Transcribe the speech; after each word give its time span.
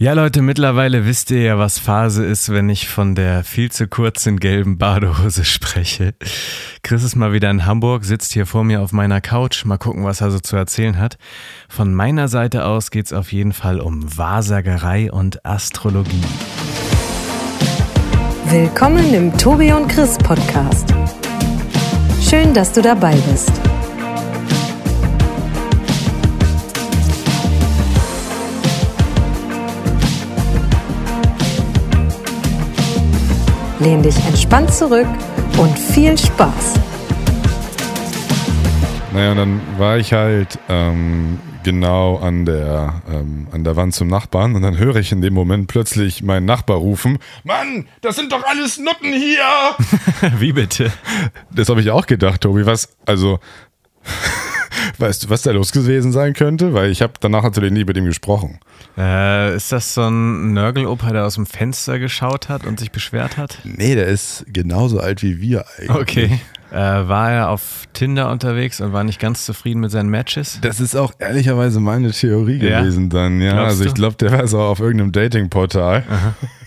Ja, 0.00 0.12
Leute, 0.12 0.42
mittlerweile 0.42 1.06
wisst 1.06 1.32
ihr 1.32 1.42
ja, 1.42 1.58
was 1.58 1.80
Phase 1.80 2.24
ist, 2.24 2.52
wenn 2.52 2.68
ich 2.68 2.88
von 2.88 3.16
der 3.16 3.42
viel 3.42 3.72
zu 3.72 3.88
kurzen 3.88 4.38
gelben 4.38 4.78
Badehose 4.78 5.44
spreche. 5.44 6.14
Chris 6.84 7.02
ist 7.02 7.16
mal 7.16 7.32
wieder 7.32 7.50
in 7.50 7.66
Hamburg, 7.66 8.04
sitzt 8.04 8.32
hier 8.32 8.46
vor 8.46 8.62
mir 8.62 8.80
auf 8.80 8.92
meiner 8.92 9.20
Couch. 9.20 9.64
Mal 9.64 9.76
gucken, 9.76 10.04
was 10.04 10.20
er 10.20 10.30
so 10.30 10.38
zu 10.38 10.54
erzählen 10.54 11.00
hat. 11.00 11.18
Von 11.68 11.92
meiner 11.94 12.28
Seite 12.28 12.64
aus 12.64 12.92
geht's 12.92 13.12
auf 13.12 13.32
jeden 13.32 13.52
Fall 13.52 13.80
um 13.80 14.16
Wahrsagerei 14.16 15.10
und 15.10 15.44
Astrologie. 15.44 16.22
Willkommen 18.50 19.12
im 19.12 19.36
Tobi 19.36 19.72
und 19.72 19.88
Chris 19.88 20.16
Podcast. 20.18 20.94
Schön, 22.22 22.54
dass 22.54 22.72
du 22.72 22.82
dabei 22.82 23.16
bist. 23.28 23.50
Lehn 33.80 34.02
dich 34.02 34.16
entspannt 34.26 34.74
zurück 34.74 35.06
und 35.56 35.78
viel 35.78 36.18
Spaß. 36.18 36.74
Naja, 39.12 39.30
und 39.30 39.36
dann 39.36 39.60
war 39.78 39.98
ich 39.98 40.12
halt 40.12 40.58
ähm, 40.68 41.38
genau 41.62 42.16
an 42.16 42.44
der, 42.44 43.02
ähm, 43.08 43.46
an 43.52 43.62
der 43.62 43.76
Wand 43.76 43.94
zum 43.94 44.08
Nachbarn 44.08 44.56
und 44.56 44.62
dann 44.62 44.78
höre 44.78 44.96
ich 44.96 45.12
in 45.12 45.20
dem 45.20 45.32
Moment 45.32 45.68
plötzlich 45.68 46.24
meinen 46.24 46.44
Nachbar 46.44 46.78
rufen: 46.78 47.18
Mann, 47.44 47.86
das 48.00 48.16
sind 48.16 48.32
doch 48.32 48.44
alles 48.44 48.78
Nutten 48.78 49.12
hier! 49.12 50.32
Wie 50.38 50.52
bitte? 50.52 50.92
Das 51.52 51.68
habe 51.68 51.80
ich 51.80 51.90
auch 51.92 52.06
gedacht, 52.06 52.40
Tobi. 52.40 52.66
Was, 52.66 52.96
also, 53.06 53.38
weißt 54.98 55.24
du, 55.24 55.30
was 55.30 55.42
da 55.42 55.50
los 55.52 55.72
gewesen 55.72 56.12
sein 56.12 56.32
könnte? 56.34 56.74
Weil 56.74 56.90
ich 56.90 57.02
habe 57.02 57.14
danach 57.20 57.42
natürlich 57.42 57.72
nie 57.72 57.84
mit 57.84 57.96
ihm 57.96 58.04
gesprochen. 58.04 58.58
Äh, 58.96 59.54
ist 59.56 59.72
das 59.72 59.94
so 59.94 60.02
ein 60.08 60.52
Nörgeloper, 60.52 61.12
der 61.12 61.24
aus 61.24 61.34
dem 61.36 61.46
Fenster 61.46 61.98
geschaut 61.98 62.48
hat 62.48 62.66
und 62.66 62.80
sich 62.80 62.90
beschwert 62.90 63.36
hat? 63.36 63.58
Nee, 63.64 63.94
der 63.94 64.06
ist 64.06 64.44
genauso 64.52 65.00
alt 65.00 65.22
wie 65.22 65.40
wir 65.40 65.64
eigentlich. 65.78 65.90
Okay. 66.00 66.40
Äh, 66.70 66.74
war 66.76 67.30
er 67.32 67.48
auf 67.48 67.84
Tinder 67.94 68.30
unterwegs 68.30 68.80
und 68.82 68.92
war 68.92 69.02
nicht 69.02 69.18
ganz 69.18 69.46
zufrieden 69.46 69.80
mit 69.80 69.90
seinen 69.90 70.10
Matches? 70.10 70.58
Das 70.60 70.80
ist 70.80 70.96
auch 70.96 71.12
ehrlicherweise 71.18 71.80
meine 71.80 72.10
Theorie 72.10 72.58
Ja? 72.62 72.80
gewesen 72.80 73.08
dann, 73.08 73.40
ja. 73.40 73.52
Glaubst 73.52 73.70
also 73.70 73.84
ich 73.86 73.94
glaube, 73.94 74.16
der 74.16 74.32
war 74.32 74.46
so 74.46 74.60
auf 74.60 74.78
irgendeinem 74.80 75.12
Datingportal. 75.12 76.02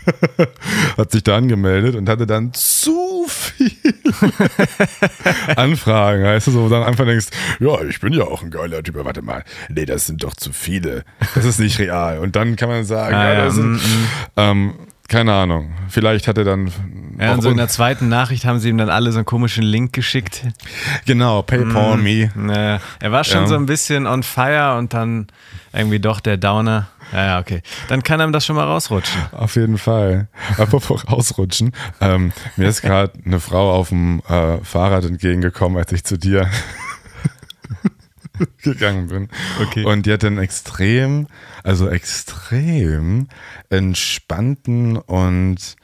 hat 0.98 1.12
sich 1.12 1.24
da 1.24 1.38
angemeldet 1.38 1.96
und 1.96 2.10
hatte 2.10 2.26
dann 2.26 2.54
zu 2.54 3.26
viel 3.28 3.72
Anfragen. 5.56 6.24
Weißt 6.24 6.48
du, 6.48 6.52
so 6.52 6.60
wo 6.62 6.64
du 6.70 6.76
dann 6.76 6.84
einfach 6.84 7.06
denkst, 7.06 7.28
ja, 7.60 7.82
ich 7.84 8.00
bin 8.00 8.14
ja 8.14 8.24
auch 8.24 8.42
ein 8.42 8.52
geiler 8.52 8.82
Typ. 8.84 8.96
Aber 8.96 9.12
Warte 9.12 9.22
mal, 9.24 9.44
nee, 9.68 9.86
das 9.86 10.08
sind 10.08 10.24
doch 10.24 10.36
zu 10.36 10.54
viele. 10.54 11.04
Das 11.36 11.44
ist 11.44 11.60
nicht 11.60 11.80
real. 11.80 12.20
Und 12.20 12.38
dann 12.38 12.56
kann 12.56 12.70
man 12.70 12.86
sagen, 12.86 13.14
Ah, 13.14 13.24
ja, 13.24 13.34
ja, 13.34 13.46
das 13.46 13.56
sind, 13.56 13.74
mm, 13.74 14.08
ähm, 14.38 14.74
keine 15.12 15.34
Ahnung. 15.34 15.74
Vielleicht 15.90 16.28
hat 16.30 16.38
er 16.38 16.46
dann 16.46 16.72
Ja, 17.20 17.34
und 17.34 17.42
so 17.42 17.50
in 17.50 17.58
der 17.58 17.68
zweiten 17.68 18.08
Nachricht 18.08 18.46
haben 18.46 18.60
sie 18.60 18.70
ihm 18.70 18.78
dann 18.78 18.90
alle 18.90 19.12
so 19.12 19.18
einen 19.20 19.26
komischen 19.26 19.64
Link 19.64 19.92
geschickt. 19.92 20.42
genau 21.06 21.42
PayPal 21.42 21.98
me. 21.98 22.32
Naja, 22.34 22.80
er 23.00 23.12
war 23.12 23.24
schon 23.26 23.42
Ja. 23.42 23.48
so 23.48 23.56
ein 23.56 23.66
bisschen 23.66 24.08
on 24.08 24.24
fire 24.24 24.78
und 24.78 24.94
dann 24.94 25.28
irgendwie 25.74 26.00
doch 26.00 26.22
der 26.22 26.38
Downer. 26.38 26.88
Ja, 27.12 27.26
ja, 27.26 27.40
okay. 27.40 27.62
Dann 27.90 28.04
kann 28.04 28.22
einem 28.22 28.32
das 28.32 28.46
schon 28.46 28.56
mal 28.56 28.64
rausrutschen. 28.64 29.22
Auf 29.34 29.56
jeden 29.58 29.78
Fall. 29.78 30.28
Apropos 30.58 31.06
rausrutschen. 31.12 31.74
Ähm, 32.00 32.32
mir 32.56 32.70
ist 32.70 32.82
gerade 32.82 33.12
eine 33.26 33.42
Frau 33.42 33.74
auf 33.74 33.90
dem 33.90 34.22
äh, 34.30 34.58
Fahrrad 34.64 35.04
entgegengekommen, 35.04 35.78
als 35.78 35.92
ich 35.92 36.06
zu 36.06 36.18
dir 36.18 36.50
gegangen 38.64 39.08
bin. 39.08 39.30
Okay. 39.62 39.86
Und 39.86 40.06
die 40.06 40.14
hatte 40.14 40.28
einen 40.28 40.38
extrem, 40.38 41.28
also 41.64 41.90
extrem 41.90 43.28
entspannten 43.70 44.98
und 44.98 45.76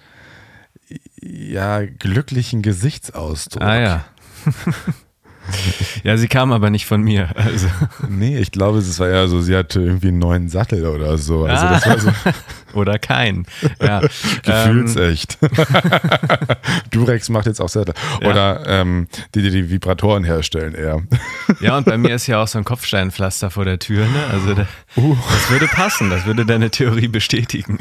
ja, 1.22 1.86
glücklichen 1.86 2.62
Gesichtsausdruck. 2.62 3.64
Ah 3.64 3.80
ja. 3.80 4.06
ja, 6.04 6.18
sie 6.18 6.28
kam 6.28 6.52
aber 6.52 6.70
nicht 6.70 6.86
von 6.86 7.02
mir. 7.02 7.30
Also. 7.36 7.68
Nee, 8.10 8.38
ich 8.40 8.52
glaube, 8.52 8.80
es 8.80 9.00
war 9.00 9.10
ja 9.10 9.28
so, 9.28 9.42
sie 9.42 9.56
hatte 9.56 9.80
irgendwie 9.82 10.10
einen 10.10 10.20
neuen 10.20 10.50
Sattel 10.50 10.86
oder 10.86 11.18
so. 11.18 11.46
Also 11.46 11.66
Ah. 11.66 11.72
das 11.74 11.86
war 11.88 12.00
so 12.00 12.12
Oder 12.74 13.00
kein. 13.00 13.46
Ja. 13.82 14.02
ähm, 14.46 14.86
gefühlsecht. 14.86 15.38
Durex 16.92 17.30
macht 17.30 17.46
jetzt 17.48 17.60
auch 17.62 17.70
Sattel. 17.70 17.96
Ja. 18.22 18.30
Oder 18.30 18.64
ähm, 18.68 19.08
die, 19.34 19.42
die 19.42 19.50
die 19.50 19.70
Vibratoren 19.70 20.24
herstellen 20.24 20.76
eher. 20.76 21.02
ja, 21.62 21.78
und 21.78 21.86
bei 21.86 21.98
mir 21.98 22.14
ist 22.16 22.28
ja 22.28 22.42
auch 22.44 22.48
so 22.48 22.58
ein 22.60 22.66
Kopfsteinpflaster 22.66 23.50
vor 23.50 23.66
der 23.66 23.80
Tür. 23.80 24.06
Ne? 24.06 24.24
Also 24.32 24.54
da, 24.54 24.68
Uh. 24.96 25.16
das 25.32 25.50
würde 25.50 25.68
passen. 25.68 26.10
Das 26.10 26.26
würde 26.26 26.46
deine 26.46 26.70
Theorie 26.70 27.08
bestätigen. 27.08 27.80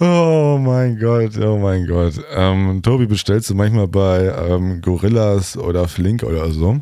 Oh 0.00 0.58
mein 0.60 0.98
Gott, 0.98 1.36
oh 1.38 1.58
mein 1.58 1.86
Gott. 1.86 2.14
Ähm, 2.34 2.80
Tobi, 2.82 3.06
bestellst 3.06 3.50
du 3.50 3.54
manchmal 3.54 3.88
bei 3.88 4.26
ähm, 4.48 4.80
Gorillas 4.80 5.56
oder 5.56 5.88
Flink 5.88 6.22
oder 6.22 6.50
so? 6.50 6.80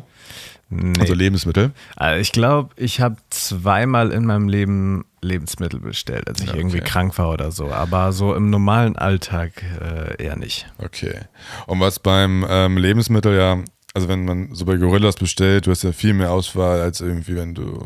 Nee. 0.69 0.93
Also 0.99 1.13
Lebensmittel? 1.13 1.71
Also 1.95 2.19
ich 2.19 2.31
glaube, 2.31 2.71
ich 2.77 2.99
habe 2.99 3.17
zweimal 3.29 4.11
in 4.11 4.25
meinem 4.25 4.47
Leben 4.49 5.05
Lebensmittel 5.21 5.79
bestellt, 5.79 6.27
als 6.27 6.41
ich 6.41 6.47
Ja, 6.47 6.55
irgendwie 6.55 6.79
okay. 6.79 6.89
krank 6.89 7.17
war 7.17 7.31
oder 7.31 7.51
so. 7.51 7.71
Aber 7.71 8.11
so 8.11 8.33
im 8.33 8.49
normalen 8.49 8.95
Alltag 8.95 9.51
äh, 9.79 10.21
eher 10.21 10.35
nicht. 10.35 10.65
Okay. 10.79 11.13
Und 11.67 11.79
was 11.79 11.99
beim 11.99 12.45
ähm, 12.49 12.77
Lebensmittel 12.77 13.35
ja, 13.37 13.59
also 13.93 14.07
wenn 14.07 14.25
man 14.25 14.53
so 14.53 14.65
bei 14.65 14.77
Gorillas 14.77 15.15
bestellt, 15.15 15.67
du 15.67 15.71
hast 15.71 15.83
ja 15.83 15.91
viel 15.91 16.13
mehr 16.13 16.31
Auswahl 16.31 16.81
als 16.81 16.99
irgendwie, 17.01 17.35
wenn 17.35 17.53
du 17.53 17.79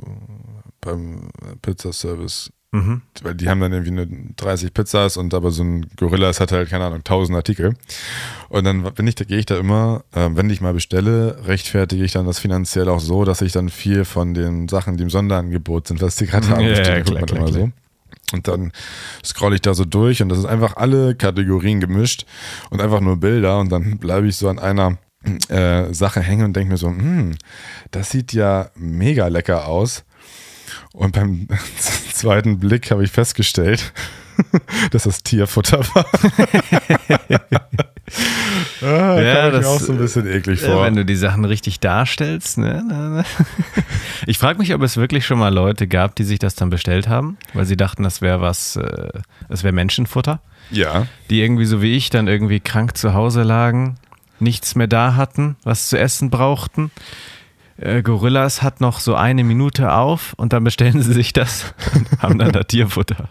beim 0.81 1.29
Pizzaservice 1.61 2.51
Mhm. 2.73 3.01
weil 3.23 3.33
die 3.33 3.47
haben 3.47 3.61
dann 3.61 3.71
irgendwie 3.71 3.91
nur 3.91 4.07
30 4.35 4.73
Pizzas 4.73 5.15
und 5.15 5.33
aber 5.33 5.51
so 5.51 5.63
ein 5.63 5.85
Gorillas 5.95 6.41
hat 6.41 6.51
halt, 6.51 6.69
keine 6.69 6.85
Ahnung, 6.85 6.99
1000 6.99 7.37
Artikel. 7.37 7.75
Und 8.49 8.65
dann 8.65 8.83
bin 8.93 9.07
ich, 9.07 9.15
da 9.15 9.23
gehe 9.23 9.37
ich 9.37 9.45
da 9.45 9.57
immer, 9.57 10.03
äh, 10.13 10.29
wenn 10.33 10.49
ich 10.49 10.59
mal 10.59 10.73
bestelle, 10.73 11.45
rechtfertige 11.45 12.03
ich 12.03 12.11
dann 12.11 12.25
das 12.25 12.39
finanziell 12.39 12.89
auch 12.89 12.99
so, 12.99 13.23
dass 13.23 13.41
ich 13.41 13.53
dann 13.53 13.69
viel 13.69 14.03
von 14.03 14.33
den 14.33 14.67
Sachen, 14.67 14.97
die 14.97 15.03
im 15.03 15.09
Sonderangebot 15.09 15.87
sind, 15.87 16.01
was 16.01 16.17
die 16.17 16.25
gerade 16.25 16.49
haben, 16.49 16.61
Ja, 16.61 16.69
bestelle, 16.71 16.97
ja, 16.97 17.03
klar, 17.03 17.19
man 17.19 17.25
klar, 17.25 17.39
immer 17.39 17.53
so. 17.53 17.71
Und 18.33 18.47
dann 18.49 18.73
scrolle 19.23 19.55
ich 19.55 19.61
da 19.61 19.73
so 19.73 19.85
durch 19.85 20.21
und 20.21 20.27
das 20.27 20.39
ist 20.39 20.45
einfach 20.45 20.75
alle 20.75 21.15
Kategorien 21.15 21.79
gemischt 21.79 22.25
und 22.69 22.81
einfach 22.81 22.99
nur 22.99 23.17
Bilder 23.17 23.59
und 23.59 23.71
dann 23.71 23.97
bleibe 23.99 24.27
ich 24.27 24.35
so 24.35 24.49
an 24.49 24.59
einer 24.59 24.97
äh, 25.47 25.93
Sache 25.93 26.21
hängen 26.21 26.45
und 26.45 26.55
denke 26.55 26.71
mir 26.71 26.77
so, 26.77 26.89
hm, 26.89 27.35
das 27.91 28.11
sieht 28.11 28.33
ja 28.33 28.69
mega 28.75 29.27
lecker 29.27 29.67
aus. 29.67 30.03
Und 30.93 31.13
beim 31.13 31.47
zweiten 32.13 32.59
Blick 32.59 32.91
habe 32.91 33.03
ich 33.03 33.11
festgestellt, 33.11 33.93
dass 34.91 35.03
das 35.03 35.23
Tierfutter 35.23 35.79
war. 35.93 36.05
ah, 38.81 39.19
Ja, 39.21 39.49
das, 39.51 39.61
mir 39.65 39.69
auch 39.69 39.79
so 39.79 39.91
ein 39.93 39.97
bisschen 39.97 40.27
eklig 40.27 40.61
Ja, 40.61 40.69
vor. 40.71 40.83
wenn 40.85 40.95
du 40.95 41.05
die 41.05 41.15
Sachen 41.15 41.45
richtig 41.45 41.79
darstellst. 41.79 42.57
Ne? 42.57 42.83
Na, 42.87 43.09
na. 43.09 43.23
Ich 44.25 44.37
frage 44.37 44.59
mich, 44.59 44.73
ob 44.73 44.81
es 44.81 44.97
wirklich 44.97 45.25
schon 45.25 45.39
mal 45.39 45.53
Leute 45.53 45.87
gab, 45.87 46.15
die 46.15 46.23
sich 46.23 46.39
das 46.39 46.55
dann 46.55 46.69
bestellt 46.69 47.07
haben, 47.07 47.37
weil 47.53 47.65
sie 47.65 47.77
dachten, 47.77 48.03
das 48.03 48.21
wäre 48.21 48.41
was, 48.41 48.75
äh, 48.75 49.09
das 49.49 49.63
wäre 49.63 49.73
Menschenfutter. 49.73 50.39
ja, 50.71 51.07
Die 51.29 51.41
irgendwie 51.41 51.65
so 51.65 51.81
wie 51.81 51.95
ich 51.95 52.09
dann 52.09 52.27
irgendwie 52.27 52.59
krank 52.59 52.97
zu 52.97 53.13
Hause 53.13 53.43
lagen, 53.43 53.95
nichts 54.39 54.75
mehr 54.75 54.87
da 54.87 55.15
hatten, 55.15 55.55
was 55.63 55.87
zu 55.89 55.97
essen 55.97 56.29
brauchten. 56.29 56.91
Äh, 57.79 58.01
Gorillas 58.01 58.61
hat 58.63 58.81
noch 58.81 58.99
so 58.99 59.13
eine 59.15 59.43
Minute 59.43 59.93
auf 59.93 60.33
und 60.37 60.51
dann 60.53 60.63
bestellen 60.63 61.01
sie 61.01 61.13
sich 61.13 61.31
das 61.33 61.73
und 61.93 62.21
haben 62.21 62.39
dann 62.39 62.51
da 62.51 62.63
Tierfutter. 62.63 63.29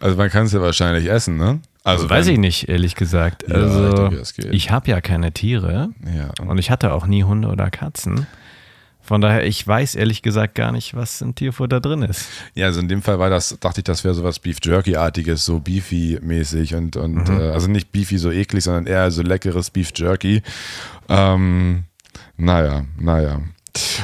also 0.00 0.16
man 0.16 0.28
kann 0.30 0.46
es 0.46 0.52
ja 0.52 0.60
wahrscheinlich 0.60 1.08
essen, 1.08 1.36
ne? 1.36 1.60
Also 1.84 2.10
Weiß 2.10 2.26
wenn- 2.26 2.34
ich 2.34 2.38
nicht, 2.40 2.68
ehrlich 2.68 2.94
gesagt. 2.94 3.44
Ja, 3.48 3.54
Also 3.54 4.08
ich 4.08 4.32
denke, 4.34 4.50
ich 4.54 4.70
habe 4.70 4.90
ja 4.90 5.00
keine 5.00 5.32
Tiere. 5.32 5.90
Ja. 6.14 6.30
Und 6.44 6.58
ich 6.58 6.70
hatte 6.70 6.92
auch 6.92 7.06
nie 7.06 7.24
Hunde 7.24 7.48
oder 7.48 7.70
Katzen. 7.70 8.26
Von 9.02 9.20
daher, 9.22 9.46
ich 9.46 9.66
weiß 9.66 9.94
ehrlich 9.94 10.20
gesagt 10.22 10.54
gar 10.54 10.72
nicht, 10.72 10.94
was 10.94 11.20
im 11.22 11.34
Tierfutter 11.34 11.80
drin 11.80 12.02
ist. 12.02 12.28
Ja, 12.54 12.66
also 12.66 12.80
in 12.80 12.86
dem 12.88 13.02
Fall 13.02 13.18
war 13.18 13.30
das, 13.30 13.56
dachte 13.58 13.80
ich, 13.80 13.84
das 13.84 14.04
wäre 14.04 14.14
sowas 14.14 14.38
Beef 14.38 14.58
Jerky-artiges, 14.62 15.44
so 15.44 15.56
Beefy-mäßig 15.58 16.76
und, 16.76 16.96
und 16.96 17.28
Mhm. 17.28 17.40
äh, 17.40 17.50
also 17.50 17.68
nicht 17.68 17.90
Beefy 17.92 18.18
so 18.18 18.30
eklig, 18.30 18.62
sondern 18.62 18.86
eher 18.86 19.10
so 19.10 19.22
leckeres 19.22 19.70
Beef 19.70 19.90
Jerky. 19.96 20.42
Ähm, 21.08 21.84
naja, 22.36 22.84
naja. 22.98 23.40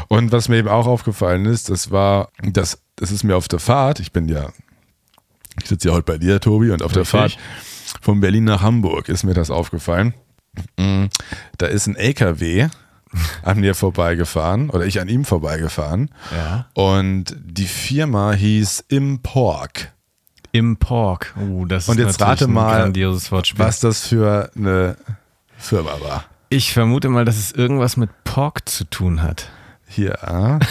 Und 0.08 0.32
was 0.32 0.48
mir 0.48 0.56
eben 0.56 0.68
auch 0.68 0.86
aufgefallen 0.86 1.46
ist, 1.46 1.70
das 1.70 1.90
war, 1.90 2.30
das, 2.42 2.80
das 2.96 3.10
ist 3.10 3.24
mir 3.24 3.36
auf 3.36 3.48
der 3.48 3.58
Fahrt, 3.58 4.00
ich 4.00 4.12
bin 4.12 4.28
ja, 4.28 4.50
ich 5.62 5.68
sitze 5.68 5.88
ja 5.88 5.94
heute 5.94 6.04
bei 6.04 6.18
dir, 6.18 6.40
Tobi, 6.40 6.70
und 6.70 6.82
auf 6.82 6.92
der 6.92 7.02
Richtig. 7.02 7.34
Fahrt 7.34 7.38
von 8.00 8.20
Berlin 8.20 8.44
nach 8.44 8.62
Hamburg 8.62 9.08
ist 9.08 9.24
mir 9.24 9.34
das 9.34 9.50
aufgefallen. 9.50 10.14
Mm, 10.78 11.06
Da 11.58 11.66
ist 11.66 11.86
ein 11.86 11.96
LKW 11.96 12.68
an 13.42 13.60
mir 13.60 13.74
vorbeigefahren 13.74 14.70
oder 14.70 14.86
ich 14.86 15.00
an 15.00 15.08
ihm 15.08 15.24
vorbeigefahren. 15.24 16.10
Ja. 16.34 16.66
Und 16.74 17.36
die 17.38 17.66
Firma 17.66 18.32
hieß 18.32 18.84
Impork. 18.88 19.92
Im 20.52 20.76
Pork. 20.78 21.34
Uh, 21.38 21.66
das 21.66 21.88
Und 21.88 21.98
ist 21.98 22.06
jetzt 22.06 22.22
rate 22.22 22.46
ein 22.46 22.52
mal. 22.52 22.92
Was 23.56 23.80
das 23.80 24.06
für 24.06 24.50
eine 24.56 24.96
Firma 25.58 25.92
war. 26.00 26.24
Ich 26.48 26.72
vermute 26.72 27.08
mal, 27.08 27.24
dass 27.24 27.36
es 27.36 27.52
irgendwas 27.52 27.96
mit 27.96 28.10
Pork 28.24 28.68
zu 28.68 28.84
tun 28.84 29.22
hat. 29.22 29.50
Hier, 29.86 30.22
ah. 30.22 30.58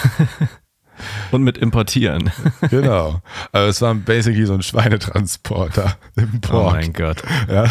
Und 1.31 1.43
mit 1.43 1.57
importieren. 1.57 2.31
Genau. 2.69 3.21
Also 3.51 3.69
es 3.69 3.81
war 3.81 3.93
basically 3.95 4.45
so 4.45 4.53
ein 4.53 4.61
Schweinetransporter 4.61 5.97
im 6.15 6.41
Oh 6.51 6.69
mein 6.71 6.93
Gott. 6.93 7.21
Ja. 7.47 7.65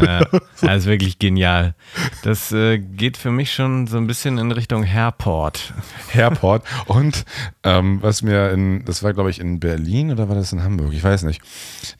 Ja, 0.00 0.24
das 0.60 0.82
ist 0.82 0.86
wirklich 0.86 1.18
genial. 1.18 1.74
Das 2.22 2.52
äh, 2.52 2.78
geht 2.78 3.16
für 3.16 3.30
mich 3.30 3.52
schon 3.52 3.86
so 3.86 3.96
ein 3.96 4.06
bisschen 4.06 4.38
in 4.38 4.52
Richtung 4.52 4.84
Airport. 4.84 5.72
Airport. 6.12 6.64
Und 6.86 7.24
ähm, 7.62 8.02
was 8.02 8.22
mir 8.22 8.50
in, 8.50 8.84
das 8.84 9.02
war 9.02 9.14
glaube 9.14 9.30
ich 9.30 9.40
in 9.40 9.60
Berlin 9.60 10.10
oder 10.10 10.28
war 10.28 10.36
das 10.36 10.52
in 10.52 10.62
Hamburg? 10.62 10.92
Ich 10.92 11.02
weiß 11.02 11.22
nicht. 11.22 11.40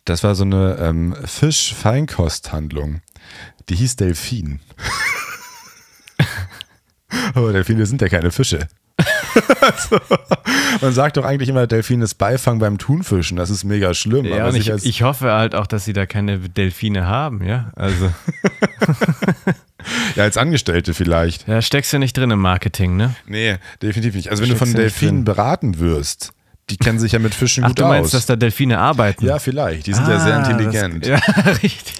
Das 0.05 0.23
war 0.23 0.35
so 0.35 0.45
eine 0.45 0.77
ähm, 0.81 1.17
Fisch-Feinkosthandlung. 1.25 3.01
Die 3.69 3.77
hieß 3.77 3.97
Delfin. 3.97 4.61
Aber 7.35 7.53
Delfine 7.53 7.87
sind 7.87 8.01
ja 8.03 8.09
keine 8.09 8.31
Fische. 8.31 8.69
also, 9.61 9.99
man 10.83 10.93
sagt 10.93 11.17
doch 11.17 11.25
eigentlich 11.25 11.49
immer, 11.49 11.67
Delfin 11.67 12.03
ist 12.03 12.15
Beifang 12.17 12.59
beim 12.59 12.77
Thunfischen. 12.79 13.37
Das 13.39 13.49
ist 13.51 13.65
mega 13.65 13.95
schlimm. 13.95 14.27
Ja, 14.27 14.49
ich, 14.53 14.71
als- 14.73 14.85
ich 14.85 15.03
hoffe 15.03 15.33
halt 15.33 15.55
auch, 15.55 15.67
dass 15.67 15.85
sie 15.87 15.93
da 15.95 16.05
keine 16.07 16.39
Delfine 16.39 17.07
haben, 17.07 17.43
ja. 17.45 17.71
Also, 17.77 18.11
ja, 20.17 20.25
als 20.25 20.37
Angestellte 20.37 20.95
vielleicht. 20.95 21.49
da 21.49 21.62
steckst 21.62 21.93
du 21.93 21.99
nicht 21.99 22.17
drin 22.17 22.31
im 22.31 22.41
Marketing, 22.41 22.97
ne? 22.97 23.15
Nee, 23.27 23.57
definitiv 23.83 24.15
nicht. 24.15 24.29
Also 24.31 24.43
wenn 24.43 24.51
du 24.51 24.57
von 24.57 24.69
Steckst 24.69 24.79
du 24.79 24.85
nicht 24.85 25.01
Delfinen 25.01 25.25
beraten 25.25 25.79
wirst, 25.79 26.33
die 26.69 26.77
kennen 26.77 26.99
sich 26.99 27.12
ja 27.12 27.19
mit 27.19 27.35
Fischen 27.35 27.65
Ach, 27.65 27.69
gut 27.69 27.81
du 27.81 27.85
meinst, 27.87 28.07
aus. 28.09 28.12
dass 28.12 28.27
da 28.27 28.37
Delfine 28.37 28.79
arbeiten? 28.79 29.25
ja, 29.27 29.39
vielleicht. 29.39 29.87
Die 29.87 29.93
sind 29.95 30.07
ja 30.07 30.21
sehr 30.21 30.37
Ah, 30.37 30.51
intelligent. 30.51 31.07
Das, 31.07 31.21
ja, 31.37 31.51
richtig. 31.62 31.95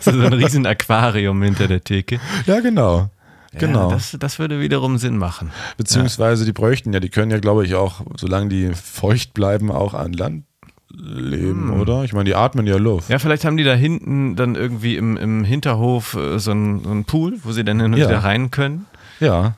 so 0.00 0.10
ein 0.10 0.32
riesen 0.32 0.66
Aquarium 0.66 1.40
hinter 1.42 1.68
der 1.68 1.82
Theke. 1.82 2.20
Ja, 2.46 2.60
genau. 2.60 3.10
Genau. 3.58 3.88
Ja, 3.90 3.94
das, 3.94 4.16
das 4.18 4.38
würde 4.38 4.60
wiederum 4.60 4.98
Sinn 4.98 5.16
machen. 5.18 5.50
Beziehungsweise 5.76 6.44
die 6.44 6.52
bräuchten 6.52 6.92
ja, 6.92 7.00
die 7.00 7.08
können 7.10 7.30
ja, 7.30 7.38
glaube 7.38 7.64
ich, 7.64 7.74
auch, 7.74 8.00
solange 8.16 8.48
die 8.48 8.72
feucht 8.74 9.34
bleiben, 9.34 9.70
auch 9.70 9.94
an 9.94 10.12
Land 10.12 10.44
leben, 10.90 11.70
oder? 11.80 12.02
Ich 12.04 12.12
meine, 12.12 12.24
die 12.24 12.34
atmen 12.34 12.66
ja 12.66 12.76
Luft. 12.76 13.08
Hm. 13.08 13.12
Ja, 13.12 13.18
vielleicht 13.18 13.44
haben 13.44 13.56
die 13.56 13.64
da 13.64 13.74
hinten 13.74 14.36
dann 14.36 14.54
irgendwie 14.54 14.96
im, 14.96 15.16
im 15.16 15.44
Hinterhof 15.44 16.14
äh, 16.14 16.38
so 16.38 16.50
einen 16.50 16.82
so 16.82 16.90
einen 16.90 17.04
Pool, 17.04 17.34
wo 17.44 17.52
sie 17.52 17.62
dann 17.64 17.80
hin 17.80 17.92
und 17.92 17.98
Ja. 18.00 18.08
wieder 18.08 18.24
rein 18.24 18.50
können. 18.50 18.86
Ja, 19.20 19.54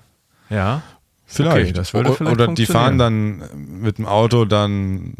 Ja. 0.50 0.82
vielleicht. 1.26 1.56
Okay, 1.68 1.72
das 1.72 1.94
würde 1.94 2.12
vielleicht 2.12 2.32
oder 2.32 2.48
die 2.48 2.66
fahren 2.66 2.98
dann 2.98 3.42
mit 3.80 3.98
dem 3.98 4.06
Auto 4.06 4.44
dann 4.44 5.14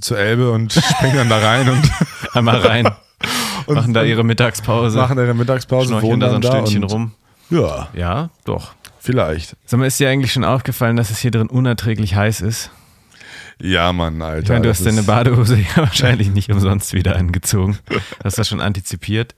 zur 0.00 0.18
Elbe 0.18 0.50
und 0.50 0.72
springen 0.72 1.16
dann 1.16 1.28
da 1.28 1.38
rein 1.38 1.68
und 1.68 1.90
Einmal 2.34 2.56
rein, 2.58 2.88
machen 3.68 3.94
da 3.94 4.02
ihre 4.02 4.24
Mittagspause, 4.24 4.98
machen 4.98 5.18
ihre 5.18 5.34
Mittagspause, 5.34 6.02
wohnen 6.02 6.20
da 6.20 6.30
so 6.30 6.38
dann 6.38 6.42
ein 6.42 6.42
da 6.42 6.66
Stündchen 6.66 6.82
und, 6.84 6.92
rum. 6.92 7.12
Ja, 7.52 7.88
Ja, 7.94 8.30
doch. 8.44 8.74
vielleicht. 8.98 9.56
Sag 9.66 9.78
mal, 9.80 9.86
ist 9.86 10.00
dir 10.00 10.08
eigentlich 10.08 10.32
schon 10.32 10.44
aufgefallen, 10.44 10.96
dass 10.96 11.10
es 11.10 11.18
hier 11.18 11.30
drin 11.30 11.48
unerträglich 11.48 12.14
heiß 12.16 12.40
ist? 12.40 12.70
Ja, 13.60 13.92
Mann, 13.92 14.20
Alter. 14.22 14.42
Ich 14.42 14.48
meine, 14.48 14.62
du 14.62 14.70
hast 14.70 14.84
deine 14.84 15.02
Badehose 15.04 15.56
ja 15.56 15.66
wahrscheinlich 15.76 16.30
nicht 16.30 16.50
umsonst 16.50 16.94
wieder 16.94 17.14
angezogen. 17.16 17.78
Du 17.88 17.96
hast 18.24 18.36
das 18.38 18.48
schon 18.48 18.60
antizipiert. 18.60 19.36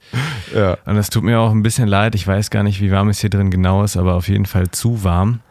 Ja. 0.55 0.77
Und 0.85 0.95
das 0.95 1.09
tut 1.11 1.23
mir 1.23 1.39
auch 1.39 1.51
ein 1.51 1.61
bisschen 1.61 1.87
leid. 1.87 2.15
Ich 2.15 2.25
weiß 2.25 2.49
gar 2.49 2.63
nicht, 2.63 2.81
wie 2.81 2.91
warm 2.91 3.09
es 3.09 3.19
hier 3.19 3.29
drin 3.29 3.51
genau 3.51 3.83
ist, 3.83 3.97
aber 3.97 4.15
auf 4.15 4.27
jeden 4.27 4.45
Fall 4.47 4.71
zu 4.71 5.03
warm. 5.03 5.41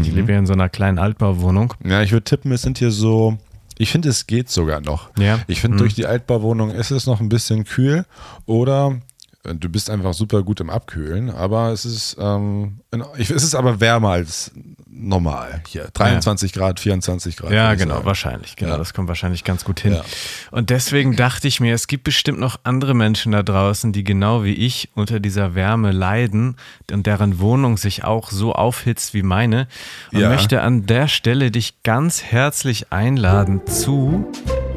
Ich 0.00 0.10
lebe 0.12 0.32
ja 0.32 0.38
in 0.38 0.46
so 0.46 0.54
einer 0.54 0.70
kleinen 0.70 0.98
Altbauwohnung. 0.98 1.74
Ja, 1.84 2.00
ich 2.02 2.12
würde 2.12 2.24
tippen, 2.24 2.50
es 2.52 2.62
sind 2.62 2.78
hier 2.78 2.90
so. 2.92 3.36
Ich 3.76 3.90
finde, 3.90 4.08
es 4.08 4.26
geht 4.26 4.48
sogar 4.48 4.80
noch. 4.80 5.10
Ja. 5.18 5.40
Ich 5.48 5.60
finde, 5.60 5.78
durch 5.78 5.94
die 5.94 6.06
Altbauwohnung 6.06 6.70
ist 6.70 6.92
es 6.92 7.06
noch 7.06 7.20
ein 7.20 7.28
bisschen 7.28 7.64
kühl 7.64 8.06
oder 8.46 9.00
du 9.44 9.68
bist 9.68 9.90
einfach 9.90 10.14
super 10.14 10.42
gut 10.42 10.60
im 10.60 10.70
Abkühlen, 10.70 11.30
aber 11.30 11.70
es 11.72 11.84
ist, 11.84 12.16
ähm, 12.18 12.80
es 13.18 13.30
ist 13.30 13.54
aber 13.54 13.80
wärmer 13.80 14.10
als 14.10 14.50
normal 14.96 15.60
hier. 15.66 15.88
23 15.92 16.52
Grad, 16.52 16.78
24 16.80 17.36
Grad. 17.36 17.50
Ja, 17.50 17.74
genau, 17.74 17.94
sagen. 17.96 18.06
wahrscheinlich. 18.06 18.56
Genau, 18.56 18.72
Ja. 18.72 18.78
das 18.78 18.94
kommt 18.94 19.08
wahrscheinlich 19.08 19.42
ganz 19.44 19.64
gut 19.64 19.80
hin. 19.80 19.94
Ja. 19.94 20.04
Und 20.52 20.70
deswegen 20.70 21.16
dachte 21.16 21.48
ich 21.48 21.58
mir, 21.60 21.74
es 21.74 21.88
gibt 21.88 22.04
bestimmt 22.04 22.38
noch 22.38 22.60
andere 22.62 22.94
Menschen 22.94 23.32
da 23.32 23.42
draußen, 23.42 23.92
die 23.92 24.04
genau 24.04 24.44
wie 24.44 24.54
ich 24.54 24.90
unter 24.94 25.18
dieser 25.20 25.54
Wärme 25.54 25.90
leiden 25.90 26.56
und 26.92 27.06
deren 27.06 27.40
Wohnung 27.40 27.76
sich 27.76 28.04
auch 28.04 28.30
so 28.30 28.52
aufhitzt 28.54 29.14
wie 29.14 29.22
meine. 29.24 29.66
Und 30.12 30.20
Ja. 30.20 30.28
möchte 30.30 30.62
an 30.62 30.86
der 30.86 31.08
Stelle 31.08 31.50
dich 31.50 31.82
ganz 31.82 32.22
herzlich 32.22 32.92
einladen 32.92 33.66
zu 33.66 34.30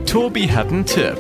Tobi 0.08 0.48
hat 0.52 0.70
einen 0.70 0.86
Tipp. 0.86 1.18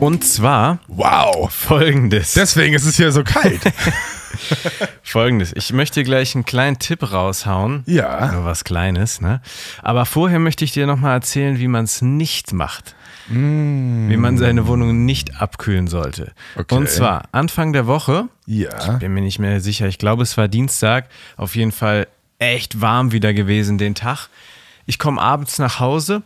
Und 0.00 0.24
zwar 0.24 0.78
Wow. 0.88 1.52
folgendes. 1.52 2.32
Deswegen 2.32 2.74
ist 2.74 2.86
es 2.86 2.96
hier 2.96 3.12
so 3.12 3.22
kalt. 3.22 3.60
Folgendes, 5.02 5.52
ich 5.54 5.72
möchte 5.74 6.02
gleich 6.04 6.34
einen 6.34 6.46
kleinen 6.46 6.78
Tipp 6.78 7.12
raushauen. 7.12 7.82
Ja. 7.86 8.32
Nur 8.32 8.46
was 8.46 8.64
Kleines, 8.64 9.20
ne? 9.20 9.42
Aber 9.82 10.06
vorher 10.06 10.38
möchte 10.38 10.64
ich 10.64 10.72
dir 10.72 10.86
nochmal 10.86 11.12
erzählen, 11.16 11.58
wie 11.58 11.68
man 11.68 11.84
es 11.84 12.00
nicht 12.00 12.54
macht. 12.54 12.94
Wie 13.28 14.16
man 14.16 14.38
seine 14.38 14.66
Wohnung 14.66 15.04
nicht 15.04 15.40
abkühlen 15.40 15.86
sollte. 15.86 16.32
Okay. 16.56 16.74
Und 16.74 16.88
zwar 16.88 17.28
Anfang 17.30 17.72
der 17.72 17.86
Woche, 17.86 18.28
ja. 18.46 18.94
bin 18.94 19.14
mir 19.14 19.20
nicht 19.20 19.38
mehr 19.38 19.60
sicher, 19.60 19.86
ich 19.86 19.98
glaube 19.98 20.24
es 20.24 20.36
war 20.36 20.48
Dienstag, 20.48 21.08
auf 21.36 21.54
jeden 21.54 21.70
Fall 21.70 22.08
echt 22.40 22.80
warm 22.80 23.12
wieder 23.12 23.32
gewesen 23.32 23.78
den 23.78 23.94
Tag. 23.94 24.28
Ich 24.86 24.98
komme 24.98 25.20
abends 25.20 25.60
nach 25.60 25.78
Hause 25.78 26.22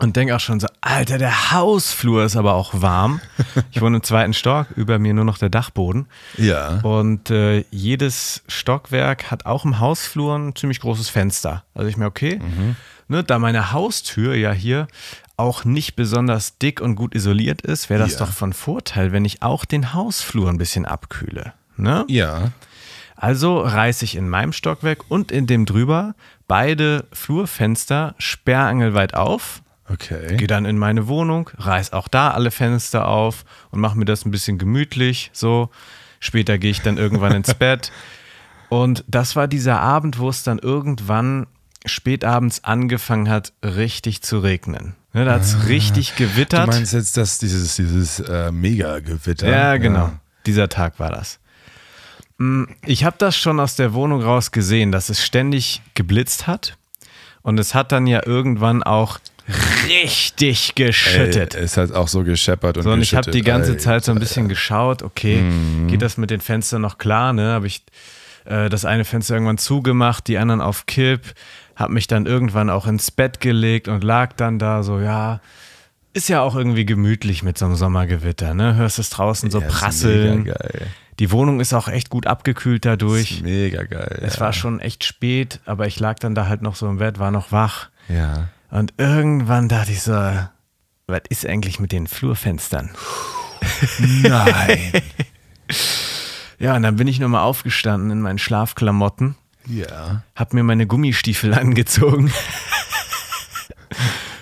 und 0.00 0.16
denke 0.16 0.34
auch 0.34 0.40
schon 0.40 0.58
so, 0.60 0.66
Alter, 0.80 1.18
der 1.18 1.52
Hausflur 1.52 2.24
ist 2.24 2.36
aber 2.36 2.54
auch 2.54 2.80
warm. 2.82 3.20
Ich 3.72 3.80
wohne 3.80 3.98
im 3.98 4.02
zweiten 4.02 4.34
Stock, 4.34 4.66
über 4.76 4.98
mir 4.98 5.14
nur 5.14 5.24
noch 5.24 5.38
der 5.38 5.48
Dachboden. 5.48 6.06
Ja. 6.36 6.80
Und 6.82 7.30
äh, 7.30 7.64
jedes 7.70 8.42
Stockwerk 8.48 9.30
hat 9.30 9.46
auch 9.46 9.64
im 9.64 9.78
Hausflur 9.78 10.36
ein 10.36 10.56
ziemlich 10.56 10.80
großes 10.80 11.08
Fenster. 11.08 11.64
Also 11.74 11.88
ich 11.88 11.96
mir, 11.96 12.06
okay, 12.06 12.40
ne, 13.08 13.22
da 13.24 13.38
meine 13.38 13.72
Haustür 13.72 14.34
ja 14.34 14.52
hier 14.52 14.88
auch 15.36 15.64
nicht 15.64 15.96
besonders 15.96 16.58
dick 16.58 16.80
und 16.80 16.96
gut 16.96 17.14
isoliert 17.14 17.62
ist, 17.62 17.88
wäre 17.90 18.00
das 18.02 18.12
Ja. 18.14 18.18
doch 18.20 18.32
von 18.32 18.52
Vorteil, 18.52 19.12
wenn 19.12 19.24
ich 19.24 19.42
auch 19.42 19.64
den 19.64 19.94
Hausflur 19.94 20.48
ein 20.50 20.58
bisschen 20.58 20.84
abkühle. 20.84 21.52
Ne? 21.76 22.04
Ja. 22.08 22.52
Also 23.16 23.60
reiße 23.60 24.04
ich 24.04 24.16
in 24.16 24.28
meinem 24.28 24.52
Stockwerk 24.52 25.04
und 25.08 25.30
in 25.32 25.46
dem 25.46 25.64
drüber 25.66 26.14
beide 26.48 27.06
Flurfenster 27.12 28.14
sperrangelweit 28.18 29.14
auf, 29.14 29.62
Okay. 29.92 30.36
gehe 30.36 30.46
dann 30.46 30.64
in 30.64 30.78
meine 30.78 31.08
Wohnung, 31.08 31.50
reiß 31.58 31.92
auch 31.92 32.08
da 32.08 32.30
alle 32.30 32.50
Fenster 32.50 33.08
auf 33.08 33.44
und 33.70 33.80
mache 33.80 33.98
mir 33.98 34.04
das 34.04 34.24
ein 34.24 34.30
bisschen 34.30 34.58
gemütlich. 34.58 35.30
So, 35.32 35.70
später 36.20 36.58
gehe 36.58 36.70
ich 36.70 36.80
dann 36.82 36.96
irgendwann 36.98 37.32
ins 37.34 37.54
Bett. 37.58 37.90
Und 38.68 39.04
das 39.08 39.34
war 39.36 39.48
dieser 39.48 39.80
Abend, 39.80 40.18
wo 40.18 40.28
es 40.28 40.42
dann 40.44 40.58
irgendwann 40.60 41.46
spätabends 41.86 42.62
angefangen 42.62 43.28
hat, 43.28 43.52
richtig 43.64 44.22
zu 44.22 44.38
regnen. 44.38 44.94
Ne, 45.12 45.24
da 45.24 45.32
hat 45.32 45.42
es 45.42 45.66
richtig 45.66 46.12
Ah, 46.12 46.14
Du 46.18 46.24
gewittert. 46.24 46.66
meinst 46.68 46.92
jetzt 46.92 47.16
das, 47.16 47.38
dieses, 47.38 47.74
dieses 47.76 48.20
äh, 48.20 48.52
Mega-Gewitter? 48.52 49.48
Ja, 49.50 49.76
genau. 49.76 50.12
Dieser 50.46 50.68
Tag 50.68 51.00
war 51.00 51.10
das. 51.10 51.40
Mm, 52.38 52.64
Ich 52.86 53.02
habe 53.04 53.16
das 53.18 53.36
schon 53.36 53.58
aus 53.58 53.74
der 53.74 53.92
Wohnung 53.92 54.22
raus 54.22 54.52
gesehen, 54.52 54.92
dass 54.92 55.08
es 55.08 55.24
ständig 55.24 55.82
geblitzt 55.94 56.46
hat. 56.46 56.76
Und 57.42 57.58
es 57.58 57.74
hat 57.74 57.90
dann 57.90 58.06
ja 58.06 58.24
irgendwann 58.24 58.82
auch 58.82 59.18
richtig 59.88 60.74
geschüttet. 60.74 61.54
Ey, 61.54 61.64
es 61.64 61.76
hat 61.76 61.92
auch 61.92 62.08
so 62.08 62.24
gescheppert 62.24 62.76
und 62.76 62.84
So, 62.84 62.92
und 62.92 63.02
ich 63.02 63.14
habe 63.14 63.30
die 63.30 63.42
ganze. 63.42 63.76
Zeit 63.76 64.04
so 64.04 64.12
ein 64.12 64.18
bisschen 64.18 64.48
geschaut, 64.48 65.02
okay, 65.02 65.40
Mhm. 65.42 65.88
geht 65.88 66.02
das 66.02 66.16
mit 66.16 66.30
den 66.30 66.40
Fenstern 66.40 66.82
noch 66.82 66.98
klar, 66.98 67.32
ne? 67.32 67.52
Habe 67.52 67.66
ich 67.66 67.82
äh, 68.44 68.68
das 68.68 68.84
eine 68.84 69.04
Fenster 69.04 69.34
irgendwann 69.34 69.58
zugemacht, 69.58 70.26
die 70.28 70.38
anderen 70.38 70.60
auf 70.60 70.86
Kipp, 70.86 71.20
habe 71.76 71.92
mich 71.92 72.06
dann 72.06 72.26
irgendwann 72.26 72.68
auch 72.70 72.86
ins 72.86 73.10
Bett 73.10 73.40
gelegt 73.40 73.88
und 73.88 74.02
lag 74.04 74.32
dann 74.34 74.58
da 74.58 74.82
so, 74.82 74.98
ja, 74.98 75.40
ist 76.12 76.28
ja 76.28 76.40
auch 76.42 76.56
irgendwie 76.56 76.84
gemütlich 76.84 77.42
mit 77.42 77.56
so 77.58 77.66
einem 77.66 77.76
Sommergewitter, 77.76 78.54
ne? 78.54 78.74
Hörst 78.74 78.98
es 78.98 79.10
draußen 79.10 79.50
so 79.50 79.60
Ja, 79.60 79.68
prasseln. 79.68 80.42
Mega 80.44 80.54
geil. 80.54 80.86
Die 81.20 81.30
Wohnung 81.30 81.60
ist 81.60 81.72
auch 81.74 81.86
echt 81.88 82.08
gut 82.10 82.26
abgekühlt 82.26 82.84
dadurch. 82.84 83.42
Mega 83.42 83.82
geil. 83.84 84.20
Es 84.22 84.36
ja. 84.36 84.40
war 84.40 84.52
schon 84.54 84.80
echt 84.80 85.04
spät, 85.04 85.60
aber 85.66 85.86
ich 85.86 86.00
lag 86.00 86.18
dann 86.18 86.34
da 86.34 86.46
halt 86.48 86.62
noch 86.62 86.74
so 86.76 86.88
im 86.88 86.96
Bett, 86.98 87.18
war 87.18 87.30
noch 87.30 87.52
wach. 87.52 87.88
Ja. 88.08 88.48
Und 88.70 88.94
irgendwann 88.98 89.68
dachte 89.68 89.92
ich 89.92 90.02
so, 90.02 90.12
was 90.12 91.22
ist 91.28 91.46
eigentlich 91.46 91.80
mit 91.80 91.92
den 91.92 92.06
Flurfenstern? 92.06 92.90
Nein. 93.98 94.92
Ja, 96.58 96.76
und 96.76 96.82
dann 96.82 96.96
bin 96.96 97.08
ich 97.08 97.18
nochmal 97.18 97.42
aufgestanden 97.42 98.10
in 98.10 98.20
meinen 98.20 98.38
Schlafklamotten, 98.38 99.34
ja. 99.64 100.24
hab 100.36 100.52
mir 100.52 100.62
meine 100.62 100.86
Gummistiefel 100.86 101.54
angezogen 101.54 102.30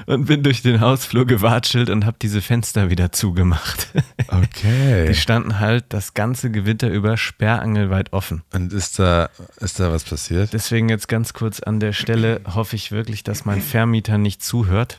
und 0.08 0.24
bin 0.24 0.42
durch 0.42 0.62
den 0.62 0.80
Hausflur 0.80 1.26
gewatschelt 1.26 1.90
und 1.90 2.06
hab 2.06 2.18
diese 2.18 2.40
Fenster 2.40 2.90
wieder 2.90 3.12
zugemacht. 3.12 3.88
Okay. 4.30 5.06
Die 5.08 5.14
standen 5.14 5.58
halt 5.58 5.86
das 5.88 6.12
ganze 6.12 6.50
Gewitter 6.50 6.90
über 6.90 7.16
sperrangelweit 7.16 8.12
offen. 8.12 8.42
Und 8.52 8.74
ist 8.74 8.98
da, 8.98 9.30
ist 9.58 9.80
da 9.80 9.90
was 9.90 10.04
passiert? 10.04 10.52
Deswegen 10.52 10.90
jetzt 10.90 11.08
ganz 11.08 11.32
kurz 11.32 11.60
an 11.60 11.80
der 11.80 11.94
Stelle 11.94 12.42
hoffe 12.54 12.76
ich 12.76 12.92
wirklich, 12.92 13.22
dass 13.22 13.46
mein 13.46 13.62
Vermieter 13.62 14.18
nicht 14.18 14.42
zuhört. 14.42 14.98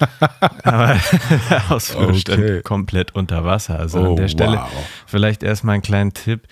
Aber 0.64 0.98
der 1.50 1.68
Hausflur 1.68 2.08
Okay. 2.08 2.18
stand 2.18 2.64
komplett 2.64 3.14
unter 3.14 3.44
Wasser. 3.44 3.78
Also 3.78 4.00
Oh, 4.00 4.10
an 4.10 4.16
der 4.16 4.28
Stelle 4.28 4.56
wow. 4.56 4.68
vielleicht 5.06 5.44
erstmal 5.44 5.74
einen 5.74 5.82
kleinen 5.82 6.12
Tipp. 6.12 6.48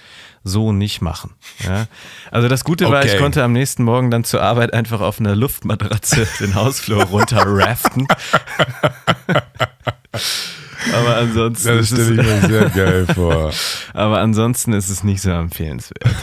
So 0.46 0.72
nicht 0.72 1.00
machen. 1.00 1.30
Ja? 1.64 1.86
Also 2.30 2.48
das 2.48 2.64
Gute 2.64 2.90
war, 2.90 3.02
ich 3.04 3.12
Okay. 3.12 3.20
konnte 3.20 3.42
am 3.42 3.52
nächsten 3.52 3.82
Morgen 3.82 4.10
dann 4.10 4.24
zur 4.24 4.42
Arbeit 4.42 4.74
einfach 4.74 5.00
auf 5.00 5.18
einer 5.18 5.34
Luftmatratze 5.34 6.28
den 6.40 6.54
Hausflur 6.54 7.04
runter 7.04 7.44
raften. 7.46 8.06
Aber 10.92 11.16
ansonsten, 11.16 11.68
Das 11.68 11.90
ist 11.90 11.98
es, 11.98 12.06
stelle 12.06 12.22
ich 12.22 12.42
mir 12.42 12.48
sehr 12.48 12.68
geil 12.70 13.06
vor. 13.14 13.52
aber 13.94 14.20
ansonsten 14.20 14.74
ist 14.74 14.90
es 14.90 15.02
nicht 15.02 15.22
so 15.22 15.30
empfehlenswert. 15.30 16.14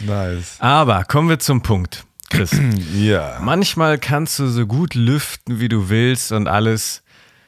Nice. 0.00 0.56
Aber 0.58 1.04
kommen 1.04 1.28
wir 1.28 1.38
zum 1.38 1.62
Punkt, 1.62 2.04
Chris. 2.28 2.50
Ja. 2.94 3.38
Manchmal 3.40 3.98
kannst 3.98 4.38
du 4.40 4.48
so 4.48 4.66
gut 4.66 4.94
lüften, 4.94 5.60
wie 5.60 5.68
du 5.68 5.88
willst 5.88 6.32
und 6.32 6.48
alles. 6.48 7.02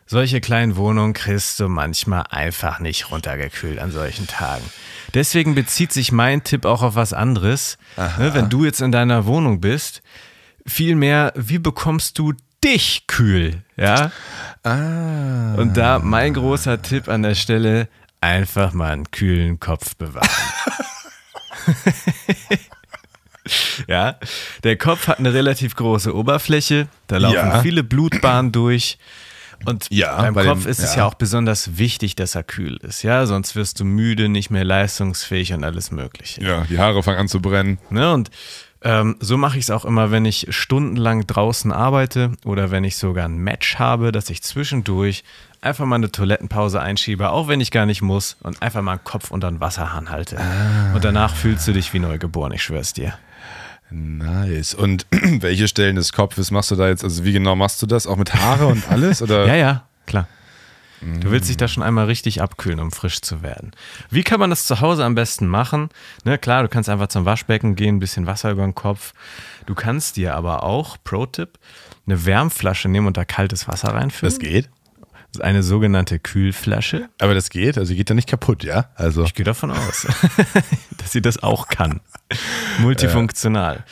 Solche 0.06 0.40
kleinen 0.40 0.76
Wohnungen 0.76 1.14
kriegst 1.14 1.58
du 1.60 1.68
manchmal 1.68 2.24
einfach 2.30 2.78
nicht 2.78 3.10
runtergekühlt 3.10 3.78
an 3.78 3.90
solchen 3.90 4.26
Tagen. 4.26 4.64
Deswegen 5.14 5.54
bezieht 5.54 5.92
sich 5.92 6.12
mein 6.12 6.44
Tipp 6.44 6.66
auch 6.66 6.82
auf 6.82 6.94
was 6.94 7.12
anderes. 7.12 7.78
Ne, 7.96 8.34
wenn 8.34 8.50
du 8.50 8.64
jetzt 8.64 8.80
in 8.82 8.92
deiner 8.92 9.24
Wohnung 9.26 9.60
bist, 9.60 10.02
vielmehr, 10.66 11.32
wie 11.36 11.58
bekommst 11.58 12.18
du 12.18 12.34
dich 12.62 13.06
kühl? 13.06 13.62
Ja? 13.76 14.10
Ah. 14.62 15.54
Und 15.56 15.76
da 15.76 15.98
mein 16.00 16.34
großer 16.34 16.82
Tipp 16.82 17.08
an 17.08 17.22
der 17.22 17.34
Stelle, 17.34 17.88
einfach 18.20 18.72
mal 18.72 18.92
einen 18.92 19.10
kühlen 19.10 19.60
Kopf 19.60 19.96
bewahren. 19.96 20.26
ja, 23.86 24.16
der 24.62 24.76
Kopf 24.76 25.08
hat 25.08 25.18
eine 25.18 25.34
relativ 25.34 25.76
große 25.76 26.14
Oberfläche, 26.14 26.88
da 27.06 27.18
laufen 27.18 27.34
Ja. 27.34 27.62
viele 27.62 27.82
Blutbahnen 27.84 28.52
durch. 28.52 28.98
Und 29.64 29.86
Ja, 29.90 30.16
beim 30.16 30.34
bei 30.34 30.44
Kopf 30.46 30.62
dem- 30.62 30.70
ist 30.70 30.78
es 30.80 30.92
ja. 30.94 31.02
ja 31.02 31.06
auch 31.06 31.14
besonders 31.14 31.78
wichtig, 31.78 32.16
dass 32.16 32.34
er 32.34 32.42
kühl 32.42 32.76
ist. 32.78 33.02
Ja, 33.02 33.26
sonst 33.26 33.56
wirst 33.56 33.80
du 33.80 33.84
müde, 33.84 34.28
nicht 34.28 34.50
mehr 34.50 34.64
leistungsfähig 34.64 35.52
und 35.52 35.64
alles 35.64 35.90
Mögliche. 35.90 36.42
Ja, 36.44 36.62
die 36.68 36.78
Haare 36.78 37.02
fangen 37.02 37.18
an 37.18 37.28
zu 37.28 37.40
brennen. 37.40 37.78
Ne? 37.90 38.12
Und 38.12 38.30
ähm, 38.82 39.16
so 39.20 39.38
mache 39.38 39.56
ich 39.56 39.64
es 39.64 39.70
auch 39.70 39.84
immer, 39.86 40.10
wenn 40.10 40.26
ich 40.26 40.46
stundenlang 40.50 41.26
draußen 41.26 41.72
arbeite 41.72 42.32
oder 42.44 42.70
wenn 42.70 42.84
ich 42.84 42.96
sogar 42.96 43.24
ein 43.26 43.38
Match 43.38 43.76
habe, 43.78 44.12
dass 44.12 44.28
ich 44.28 44.42
zwischendurch 44.42 45.24
einfach 45.62 45.86
mal 45.86 45.96
eine 45.96 46.12
Toilettenpause 46.12 46.80
einschiebe, 46.82 47.30
auch 47.30 47.48
wenn 47.48 47.62
ich 47.62 47.70
gar 47.70 47.86
nicht 47.86 48.02
muss 48.02 48.36
und 48.42 48.60
einfach 48.60 48.82
mal 48.82 48.92
einen 48.92 49.04
Kopf 49.04 49.30
unter 49.30 49.50
den 49.50 49.60
Wasserhahn 49.60 50.10
halte. 50.10 50.38
Und 50.94 51.02
danach 51.02 51.34
fühlst 51.34 51.66
du 51.66 51.72
dich 51.72 51.94
wie 51.94 51.98
neugeboren, 51.98 52.52
ich 52.52 52.62
schwör's 52.62 52.92
dir. 52.92 53.14
Nice. 53.94 54.74
Und 54.74 55.06
welche 55.10 55.68
Stellen 55.68 55.96
des 55.96 56.12
Kopfes 56.12 56.50
machst 56.50 56.70
du 56.70 56.76
da 56.76 56.88
jetzt? 56.88 57.04
Also 57.04 57.24
wie 57.24 57.32
genau 57.32 57.54
machst 57.54 57.80
du 57.80 57.86
das? 57.86 58.06
Auch 58.06 58.16
mit 58.16 58.34
Haare 58.34 58.66
und 58.66 58.90
alles? 58.90 59.22
Oder? 59.22 59.46
Ja, 59.54 59.54
ja, 59.54 59.84
klar. 60.06 60.26
Du 61.20 61.30
willst 61.30 61.50
dich 61.50 61.58
da 61.58 61.68
schon 61.68 61.82
einmal 61.82 62.06
richtig 62.06 62.40
abkühlen, 62.40 62.80
um 62.80 62.90
frisch 62.90 63.20
zu 63.20 63.42
werden. 63.42 63.72
Wie 64.08 64.22
kann 64.22 64.40
man 64.40 64.48
das 64.48 64.64
zu 64.64 64.80
Hause 64.80 65.04
am 65.04 65.14
besten 65.14 65.46
machen? 65.46 65.90
Ne, 66.24 66.38
klar, 66.38 66.62
du 66.62 66.68
kannst 66.70 66.88
einfach 66.88 67.08
zum 67.08 67.26
Waschbecken 67.26 67.76
gehen, 67.76 67.96
ein 67.96 67.98
bisschen 67.98 68.26
Wasser 68.26 68.50
über 68.50 68.62
den 68.62 68.74
Kopf. 68.74 69.12
Du 69.66 69.74
kannst 69.74 70.16
dir 70.16 70.34
aber 70.34 70.62
auch, 70.62 70.96
Pro-Tipp, 71.04 71.58
eine 72.06 72.24
Wärmflasche 72.24 72.88
nehmen 72.88 73.06
und 73.06 73.18
da 73.18 73.26
kaltes 73.26 73.68
Wasser 73.68 73.88
reinfüllen. 73.88 74.32
Das 74.32 74.38
geht. 74.38 74.70
Das 75.34 75.40
ist 75.40 75.44
eine 75.46 75.64
sogenannte 75.64 76.20
Kühlflasche. 76.20 77.08
Aber 77.18 77.34
das 77.34 77.50
geht, 77.50 77.76
also 77.76 77.92
geht 77.92 78.08
ja 78.08 78.14
nicht 78.14 78.28
kaputt, 78.28 78.62
ja? 78.62 78.90
Also. 78.94 79.24
Ich 79.24 79.34
gehe 79.34 79.44
davon 79.44 79.72
aus, 79.72 80.06
dass 80.98 81.10
sie 81.10 81.20
das 81.20 81.42
auch 81.42 81.66
kann. 81.66 82.00
Multifunktional. 82.78 83.82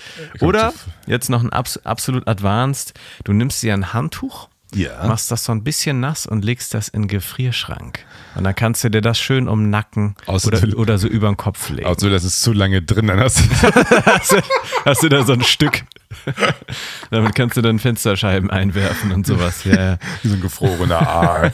Oder 0.41 0.73
jetzt 1.09 1.31
noch 1.31 1.43
ein 1.43 1.51
abs 1.53 1.79
absolut 1.79 2.29
advanced. 2.29 2.95
Du 3.25 3.33
nimmst 3.33 3.61
dir 3.61 3.75
ein 3.75 3.93
Handtuch, 3.93 4.51
Ja. 4.73 5.05
machst 5.09 5.33
das 5.33 5.43
so 5.43 5.51
ein 5.51 5.65
bisschen 5.65 5.99
nass 5.99 6.27
und 6.27 6.45
legst 6.45 6.75
das 6.75 6.89
in 6.89 7.03
den 7.03 7.09
Gefrierschrank. 7.09 8.05
Und 8.37 8.45
dann 8.45 8.55
kannst 8.55 8.85
du 8.85 8.89
dir 8.89 9.01
das 9.01 9.19
schön 9.19 9.49
um 9.49 9.65
den 9.65 9.71
Nacken 9.71 10.15
Außer 10.27 10.47
oder, 10.47 10.79
oder 10.79 10.99
so 10.99 11.09
über 11.09 11.27
den 11.27 11.37
Kopf 11.37 11.71
legen. 11.71 11.87
Also 11.87 12.09
das 12.09 12.23
ist 12.23 12.41
zu 12.41 12.53
lange 12.53 12.83
drin, 12.83 13.09
dann 13.09 13.19
hast 13.19 13.41
du 13.41 13.43
hast, 14.07 14.31
du, 14.33 14.37
hast 14.85 15.03
du 15.03 15.09
da 15.09 15.25
so 15.25 15.33
ein 15.33 15.43
Stück. 15.43 15.83
Damit 17.11 17.35
kannst 17.35 17.57
du 17.57 17.63
dann 17.63 17.79
Fensterscheiben 17.79 18.51
einwerfen 18.51 19.13
und 19.13 19.27
sowas. 19.27 19.65
Ja, 19.65 19.75
ja. 19.75 19.99
wie 20.23 20.29
so 20.29 20.35
ein 20.35 20.41
gefrorener 20.41 21.07
Aal. 21.07 21.53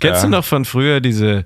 Kennst 0.00 0.22
Ja. 0.22 0.22
du 0.22 0.28
noch 0.28 0.44
von 0.44 0.64
früher 0.64 1.00
diese, 1.00 1.44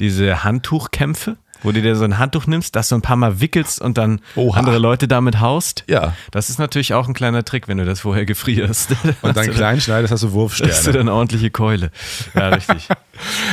diese 0.00 0.44
Handtuchkämpfe? 0.44 1.36
Wo 1.64 1.72
du 1.72 1.82
dir 1.82 1.96
so 1.96 2.04
ein 2.04 2.18
Handtuch 2.18 2.46
nimmst, 2.46 2.76
das 2.76 2.88
so 2.88 2.94
ein 2.94 3.02
paar 3.02 3.16
Mal 3.16 3.40
wickelst 3.40 3.80
und 3.80 3.98
dann 3.98 4.20
Oha. 4.36 4.60
andere 4.60 4.78
Leute 4.78 5.08
damit 5.08 5.40
haust? 5.40 5.82
Ja. 5.88 6.14
Das 6.30 6.50
ist 6.50 6.60
natürlich 6.60 6.94
auch 6.94 7.08
ein 7.08 7.14
kleiner 7.14 7.44
Trick, 7.44 7.66
wenn 7.66 7.78
du 7.78 7.84
das 7.84 7.98
vorher 7.98 8.24
gefrierst. 8.26 8.90
Und 9.22 9.36
dann 9.36 9.50
klein 9.50 9.80
schneidest, 9.80 10.12
hast 10.12 10.22
du 10.22 10.28
Hast 10.28 10.32
du 10.34 10.38
Wurfsterne. 10.38 10.92
dann 10.98 11.08
ordentliche 11.08 11.50
Keule. 11.50 11.90
Ja, 12.32 12.50
richtig. 12.50 12.86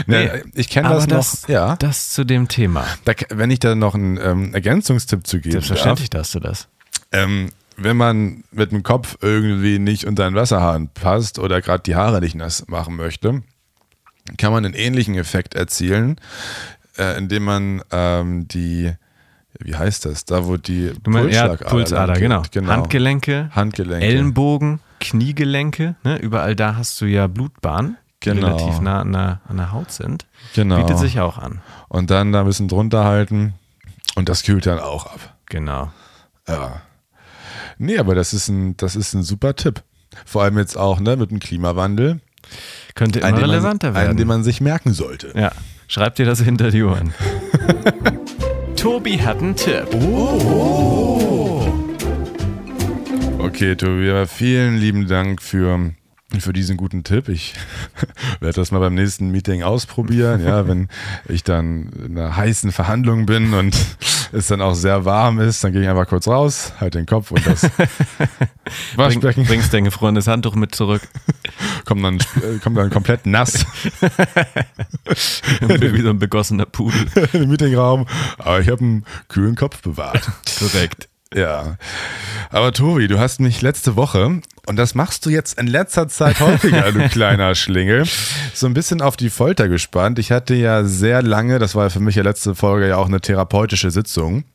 Nee, 0.06 0.30
ich 0.54 0.70
kenne 0.70 0.90
das 0.90 1.08
das, 1.08 1.42
noch. 1.42 1.50
Ja. 1.50 1.76
das 1.78 2.12
zu 2.12 2.26
dem 2.26 2.48
Thema. 2.48 2.86
Da, 3.06 3.14
wenn 3.30 3.50
ich 3.50 3.58
da 3.58 3.74
noch 3.74 3.96
einen 3.96 4.18
ähm, 4.22 4.54
Ergänzungstipp 4.54 5.26
zu 5.26 5.38
geben 5.40 5.56
darf. 5.56 5.66
Selbstverständlich 5.66 6.12
darfst 6.12 6.36
du 6.36 6.40
das. 6.40 6.68
Ähm, 7.12 7.50
wenn 7.78 7.98
man 7.98 8.44
mit 8.52 8.72
dem 8.72 8.84
Kopf 8.84 9.18
irgendwie 9.22 9.80
nicht 9.80 10.06
unter 10.06 10.30
den 10.30 10.36
Wasserhahn 10.36 10.90
passt 10.90 11.40
oder 11.40 11.62
gerade 11.62 11.84
die 11.84 11.96
Haare 11.96 12.22
nicht 12.22 12.36
nass 12.36 12.68
machen 12.68 12.96
möchte, 12.96 13.44
kann 14.38 14.52
man 14.52 14.66
einen 14.66 14.74
ähnlichen 14.74 15.16
Effekt 15.16 15.56
erzielen, 15.56 16.20
äh, 16.98 17.18
indem 17.18 17.44
man 17.44 17.82
ähm, 17.92 18.48
die, 18.48 18.92
wie 19.60 19.76
heißt 19.76 20.06
das, 20.06 20.26
da 20.26 20.46
wo 20.46 20.58
die 20.58 20.94
meinst, 21.06 21.34
ja, 21.36 21.48
Pulsschlagader 21.48 21.70
Pulsader, 21.70 22.14
genau. 22.20 22.44
genau. 22.52 22.72
Handgelenke, 22.72 23.50
Handgelenke. 23.52 24.06
Ellenbogen, 24.06 24.80
Kniegelenke, 25.00 25.96
ne? 26.04 26.18
überall 26.18 26.56
da 26.56 26.76
hast 26.76 27.00
du 27.02 27.06
ja 27.06 27.28
Blutbahnen, 27.28 27.98
die 28.24 28.30
Genau. 28.32 28.56
relativ 28.56 28.80
nah 28.80 29.02
an 29.02 29.12
der, 29.12 29.42
an 29.48 29.58
der 29.58 29.72
Haut 29.72 29.92
sind. 29.92 30.26
Genau. 30.56 30.78
Bietet 30.78 30.98
sich 30.98 31.20
auch 31.20 31.38
an. 31.38 31.62
Und 31.90 32.10
dann 32.10 32.32
da 32.32 32.40
ein 32.40 32.48
bisschen 32.48 32.68
drunter 32.68 33.04
halten 33.04 33.54
und 34.16 34.30
das 34.30 34.44
kühlt 34.44 34.66
dann 34.66 34.80
auch 34.80 35.06
ab. 35.06 35.36
Genau. 35.48 35.92
Ja. 36.48 36.82
Nee, 37.78 37.98
aber 37.98 38.16
das 38.16 38.34
ist 38.34 38.48
ein, 38.48 38.78
das 38.78 38.96
ist 38.96 39.14
ein 39.14 39.24
super 39.24 39.56
Tipp. 39.56 39.84
Vor 40.26 40.44
allem 40.44 40.58
jetzt 40.58 40.78
auch 40.78 41.00
ne, 41.00 41.18
mit 41.18 41.32
dem 41.32 41.40
Klimawandel. 41.40 42.22
Könnte 42.94 43.20
immer 43.20 43.28
einen, 43.30 43.38
relevanter 43.38 43.88
man, 43.88 43.96
werden. 43.96 44.10
einen, 44.10 44.18
den 44.18 44.28
man 44.28 44.44
sich 44.44 44.62
merken 44.62 44.94
sollte. 44.94 45.34
ja, 45.36 45.52
schreib 45.88 46.16
dir 46.16 46.26
das 46.26 46.42
hinter 46.42 46.72
die 46.72 46.84
Ohren. 46.84 47.14
Tobi 48.76 49.20
hat 49.20 49.40
einen 49.40 49.56
Tipp. 49.56 49.88
Okay, 53.40 53.76
Tobi, 53.76 54.10
aber 54.10 54.28
vielen 54.28 54.78
lieben 54.78 55.08
Dank 55.08 55.42
für, 55.42 55.92
für 56.40 56.54
diesen 56.54 56.78
guten 56.78 57.04
Tipp. 57.04 57.30
Ich 57.30 57.56
werde 58.40 58.56
das 58.56 58.72
mal 58.72 58.80
beim 58.80 58.94
nächsten 58.94 59.32
Meeting 59.32 59.64
ausprobieren. 59.64 60.44
Ja, 60.44 60.68
wenn 60.68 60.88
ich 61.28 61.44
dann 61.44 61.90
in 62.06 62.18
einer 62.18 62.36
heißen 62.36 62.72
Verhandlung 62.72 63.26
bin 63.26 63.54
und 63.54 63.76
es 64.36 64.48
dann 64.48 64.62
auch 64.62 64.74
sehr 64.74 65.06
warm 65.06 65.40
ist, 65.40 65.64
dann 65.64 65.72
gehe 65.72 65.82
ich 65.82 65.88
einfach 65.88 66.08
kurz 66.08 66.28
raus, 66.28 66.74
halt 66.80 66.96
den 66.96 67.06
Kopf 67.06 67.32
und 67.32 67.46
das 67.46 67.62
Bring, 67.70 68.98
Waschbecken 68.98 69.46
bringst 69.46 69.74
dein 69.74 69.86
gefrorenes 69.86 70.28
Handtuch 70.28 70.56
mit 70.56 70.74
zurück. 70.76 71.02
kommt 71.86 72.04
dann, 72.04 72.18
äh, 72.18 72.60
kommt 72.62 72.78
dann 72.78 72.90
komplett 72.90 73.26
nass 73.26 73.66
Wie 75.62 76.02
so 76.02 76.10
ein 76.10 76.20
begossener 76.20 76.66
Pudel. 76.66 77.06
den 77.34 77.50
Meetingraum. 77.50 78.06
Aber 78.38 78.60
ich 78.60 78.70
habe 78.70 78.82
einen 78.82 79.06
kühlen 79.28 79.56
Kopf 79.56 79.82
bewahrt. 79.82 80.30
Korrekt. 80.60 81.10
Ja. 81.36 81.76
Aber 82.50 82.72
Tobi, 82.72 83.08
du 83.08 83.20
hast 83.20 83.40
mich 83.40 83.62
letzte 83.62 83.96
Woche, 83.96 84.40
und 84.68 84.76
das 84.78 84.96
machst 84.96 85.26
du 85.26 85.30
jetzt 85.30 85.60
in 85.60 85.68
letzter 85.68 86.08
Zeit 86.08 86.40
häufiger, 86.40 86.92
du 86.92 87.10
kleiner 87.10 87.54
Schlingel, 87.56 88.06
so 88.54 88.66
ein 88.68 88.74
bisschen 88.74 89.02
auf 89.02 89.18
die 89.18 89.30
Folter 89.30 89.68
gespannt. 89.68 90.18
Ich 90.18 90.32
hatte 90.32 90.56
ja 90.56 90.86
sehr 90.86 91.22
lange, 91.22 91.60
das 91.60 91.76
war 91.76 91.90
für 91.90 92.00
mich 92.00 92.16
ja 92.16 92.24
letzte 92.24 92.56
Folge 92.56 92.88
ja 92.88 92.98
auch 92.98 93.08
eine 93.08 93.20
therapeutische 93.20 93.92
Sitzung. 93.92 94.46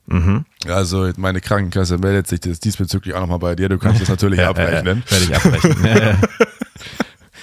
Also 0.67 1.11
meine 1.17 1.41
Krankenkasse 1.41 1.99
meldet 1.99 2.27
sich 2.27 2.41
das 2.41 2.59
diesbezüglich 2.59 3.15
auch 3.15 3.21
nochmal 3.21 3.39
bei 3.39 3.55
dir. 3.55 3.69
Du 3.69 3.79
kannst 3.79 4.01
das 4.01 4.09
natürlich 4.09 4.41
abrechnen. 4.45 5.05
Werde 5.09 5.25
ich 5.25 5.37
abrechnen. 5.37 6.19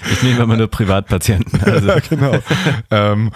Ja, 0.01 0.07
ja. 0.07 0.13
Ich 0.13 0.23
nehme 0.23 0.43
immer 0.43 0.57
nur 0.57 0.67
Privatpatienten. 0.67 1.59
Also. 1.65 1.91
genau. 2.09 2.39
ähm, 2.91 3.31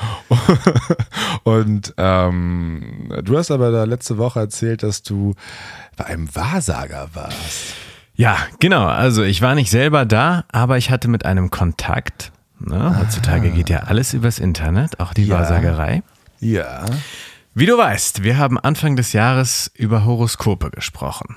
und 1.44 1.94
ähm, 1.98 3.12
du 3.24 3.38
hast 3.38 3.52
aber 3.52 3.72
da 3.72 3.84
letzte 3.84 4.18
Woche 4.18 4.40
erzählt, 4.40 4.84
dass 4.84 5.04
du 5.04 5.36
bei 5.98 6.06
einem 6.06 6.34
Wahrsager 6.36 7.10
warst. 7.14 7.76
Ja, 8.16 8.38
genau. 8.60 8.86
Also 8.86 9.24
ich 9.24 9.42
war 9.42 9.56
nicht 9.56 9.70
selber 9.72 10.06
da, 10.06 10.46
aber 10.52 10.78
ich 10.78 10.92
hatte 10.92 11.08
mit 11.08 11.26
einem 11.26 11.50
Kontakt. 11.50 12.32
Ne? 12.60 13.00
Heutzutage 13.00 13.50
geht 13.50 13.70
ja 13.70 13.80
alles 13.80 14.14
übers 14.14 14.40
Internet, 14.40 15.00
auch 15.00 15.14
die 15.14 15.26
Ja. 15.26 15.40
Wahrsagerei. 15.40 16.04
Ja. 16.40 16.86
Wie 17.54 17.66
du 17.66 17.78
weißt, 17.78 18.24
wir 18.24 18.38
haben 18.38 18.58
Anfang 18.58 18.96
des 18.96 19.14
Jahres 19.14 19.72
über 19.76 20.06
Horoskope 20.06 20.72
gesprochen. 20.72 21.36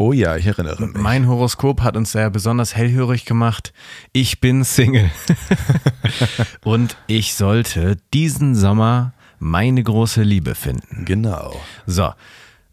Oh 0.00 0.14
ja, 0.14 0.34
ich 0.38 0.46
erinnere 0.46 0.86
mich. 0.86 0.96
Mein 0.96 1.28
Horoskop 1.28 1.82
hat 1.82 1.94
uns 1.94 2.12
sehr 2.12 2.30
besonders 2.30 2.74
hellhörig 2.74 3.26
gemacht. 3.26 3.74
Ich 4.14 4.40
bin 4.40 4.64
Single. 4.64 5.10
Und 6.64 6.96
ich 7.06 7.34
sollte 7.34 7.98
diesen 8.14 8.54
Sommer 8.54 9.12
meine 9.38 9.82
große 9.82 10.22
Liebe 10.22 10.54
finden. 10.54 11.04
Genau. 11.04 11.54
So, 11.84 12.14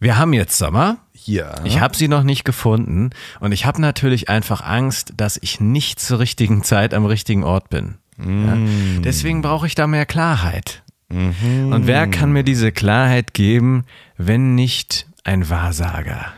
wir 0.00 0.16
haben 0.16 0.32
jetzt 0.32 0.56
Sommer. 0.56 0.96
Ja. 1.26 1.56
Ich 1.64 1.80
habe 1.80 1.94
sie 1.94 2.08
noch 2.08 2.22
nicht 2.22 2.44
gefunden 2.44 3.10
und 3.40 3.52
ich 3.52 3.66
habe 3.66 3.82
natürlich 3.82 4.30
einfach 4.30 4.62
Angst, 4.62 5.12
dass 5.18 5.36
ich 5.42 5.60
nicht 5.60 6.00
zur 6.00 6.20
richtigen 6.20 6.62
Zeit 6.62 6.94
am 6.94 7.04
richtigen 7.04 7.44
Ort 7.44 7.68
bin. 7.68 7.96
Ja? 8.16 8.56
Deswegen 9.04 9.42
brauche 9.42 9.66
ich 9.66 9.74
da 9.74 9.86
mehr 9.86 10.06
Klarheit. 10.06 10.82
Und 11.10 11.86
wer 11.86 12.06
kann 12.06 12.32
mir 12.32 12.44
diese 12.44 12.72
Klarheit 12.72 13.34
geben, 13.34 13.84
wenn 14.16 14.54
nicht 14.54 15.06
ein 15.24 15.50
Wahrsager? 15.50 16.32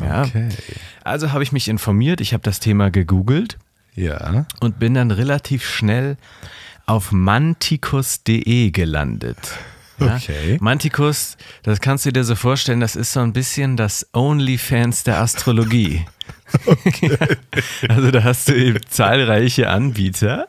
Ja. 0.00 0.22
Okay. 0.24 0.48
Also 1.04 1.32
habe 1.32 1.42
ich 1.42 1.52
mich 1.52 1.68
informiert, 1.68 2.20
ich 2.20 2.32
habe 2.32 2.42
das 2.42 2.60
Thema 2.60 2.90
gegoogelt 2.90 3.58
Ja. 3.94 4.46
und 4.60 4.78
bin 4.78 4.94
dann 4.94 5.10
relativ 5.10 5.64
schnell 5.68 6.16
auf 6.86 7.12
manticus.de 7.12 8.70
gelandet. 8.70 9.38
Ja? 9.98 10.16
Okay. 10.16 10.58
Manticus, 10.60 11.36
das 11.62 11.80
kannst 11.80 12.06
du 12.06 12.12
dir 12.12 12.24
so 12.24 12.34
vorstellen, 12.36 12.80
das 12.80 12.96
ist 12.96 13.12
so 13.12 13.20
ein 13.20 13.32
bisschen 13.32 13.76
das 13.76 14.06
OnlyFans 14.12 15.02
der 15.04 15.20
Astrologie. 15.20 16.06
also 17.88 18.10
da 18.10 18.24
hast 18.24 18.48
du 18.48 18.54
eben 18.54 18.80
zahlreiche 18.88 19.68
Anbieter 19.68 20.48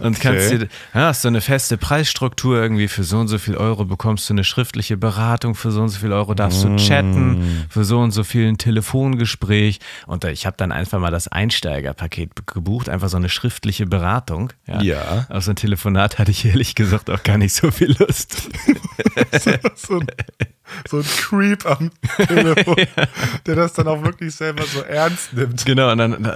und 0.00 0.20
kannst 0.20 0.50
dir, 0.50 0.68
ja, 0.94 1.06
hast 1.06 1.22
so 1.22 1.28
eine 1.28 1.40
feste 1.40 1.76
Preisstruktur 1.76 2.60
irgendwie 2.60 2.88
für 2.88 3.04
so 3.04 3.18
und 3.18 3.28
so 3.28 3.38
viel 3.38 3.56
Euro 3.56 3.84
bekommst 3.84 4.28
du 4.28 4.34
eine 4.34 4.44
schriftliche 4.44 4.96
Beratung, 4.96 5.54
für 5.54 5.70
so 5.70 5.82
und 5.82 5.88
so 5.88 6.00
viel 6.00 6.12
Euro 6.12 6.34
darfst 6.34 6.64
du 6.64 6.76
chatten, 6.76 7.66
für 7.68 7.84
so 7.84 8.00
und 8.00 8.10
so 8.10 8.24
viel 8.24 8.48
ein 8.48 8.58
Telefongespräch 8.58 9.80
und 10.06 10.24
ich 10.24 10.46
habe 10.46 10.56
dann 10.56 10.72
einfach 10.72 10.98
mal 10.98 11.10
das 11.10 11.28
Einsteigerpaket 11.28 12.46
gebucht, 12.46 12.88
einfach 12.88 13.08
so 13.08 13.16
eine 13.16 13.28
schriftliche 13.28 13.86
Beratung. 13.86 14.52
Ja. 14.66 15.26
Auf 15.28 15.44
so 15.44 15.52
ein 15.52 15.56
Telefonat 15.56 16.18
hatte 16.18 16.30
ich 16.30 16.44
ehrlich 16.44 16.74
gesagt 16.74 17.10
auch 17.10 17.22
gar 17.22 17.38
nicht 17.38 17.54
so 17.54 17.70
viel 17.70 17.94
Lust. 17.98 18.50
so, 19.76 19.98
ein, 19.98 20.06
so 20.88 20.98
ein 20.98 21.04
Creep 21.04 21.66
am 21.66 21.90
Telefon, 22.26 22.76
der 23.46 23.54
das 23.56 23.72
dann 23.74 23.88
auch 23.88 24.02
wirklich 24.02 24.34
selber 24.34 24.64
so 24.64 24.80
ernst 24.82 25.32
nimmt. 25.32 25.64
Genau, 25.64 25.90
und 25.92 25.98
dann, 25.98 26.26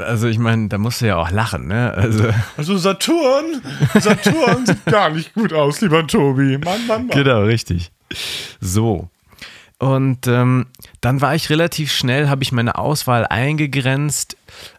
also 0.00 0.28
ich 0.28 0.38
meine, 0.38 0.68
da 0.68 0.78
musst 0.78 1.00
du 1.00 1.06
ja 1.06 1.16
auch 1.16 1.30
lachen, 1.30 1.66
ne? 1.66 1.92
Also, 1.94 2.24
Also 2.56 2.76
Saturn, 2.76 3.62
Saturn 3.94 4.66
sieht 4.66 4.84
gar 4.86 5.10
nicht 5.10 5.34
gut 5.34 5.52
aus, 5.52 5.80
lieber 5.80 6.06
Tobi. 6.06 6.58
Mann, 6.58 6.86
Mann, 6.86 7.06
Mann. 7.06 7.08
genau, 7.08 7.42
richtig. 7.42 7.90
So. 8.60 9.08
Und 9.78 10.26
ähm, 10.28 10.66
dann 11.00 11.20
war 11.20 11.34
ich 11.34 11.50
relativ 11.50 11.92
schnell, 11.92 12.28
habe 12.28 12.42
ich 12.42 12.52
meine 12.52 12.78
Auswahl 12.78 13.26
eingegrenzt 13.26 14.36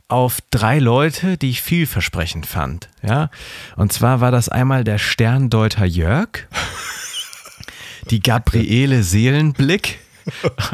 auf 0.07 0.39
drei 0.51 0.79
Leute, 0.79 1.37
die 1.37 1.49
ich 1.49 1.61
vielversprechend 1.61 2.45
fand. 2.45 2.89
Ja, 3.01 3.29
und 3.75 3.91
zwar 3.91 4.21
war 4.21 4.31
das 4.31 4.49
einmal 4.49 4.83
der 4.83 4.97
Sterndeuter 4.97 5.85
Jörg, 5.85 6.47
die 8.09 8.21
Gabriele 8.21 9.03
Seelenblick 9.03 9.99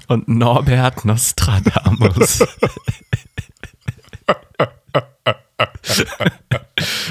und 0.08 0.28
Norbert 0.28 1.06
Nostradamus. 1.06 2.44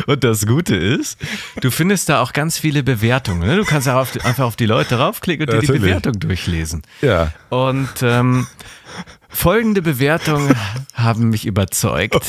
Und 0.07 0.25
das 0.25 0.47
Gute 0.47 0.75
ist, 0.75 1.19
du 1.61 1.71
findest 1.71 2.09
da 2.09 2.21
auch 2.21 2.33
ganz 2.33 2.59
viele 2.59 2.83
Bewertungen. 2.83 3.47
Ne? 3.47 3.57
Du 3.57 3.65
kannst 3.65 3.89
auf 3.89 4.13
die, 4.13 4.21
einfach 4.23 4.45
auf 4.45 4.57
die 4.57 4.67
Leute 4.67 4.99
raufklicken 4.99 5.47
und 5.47 5.53
dir 5.53 5.61
die 5.61 5.67
Natürlich. 5.67 5.83
Bewertung 5.83 6.19
durchlesen. 6.19 6.83
Ja. 7.03 7.33
Und 7.51 8.03
ähm, 8.03 8.47
folgende 9.29 9.83
Bewertungen 9.83 10.57
haben 10.95 11.31
mich 11.31 11.47
überzeugt. 11.47 12.27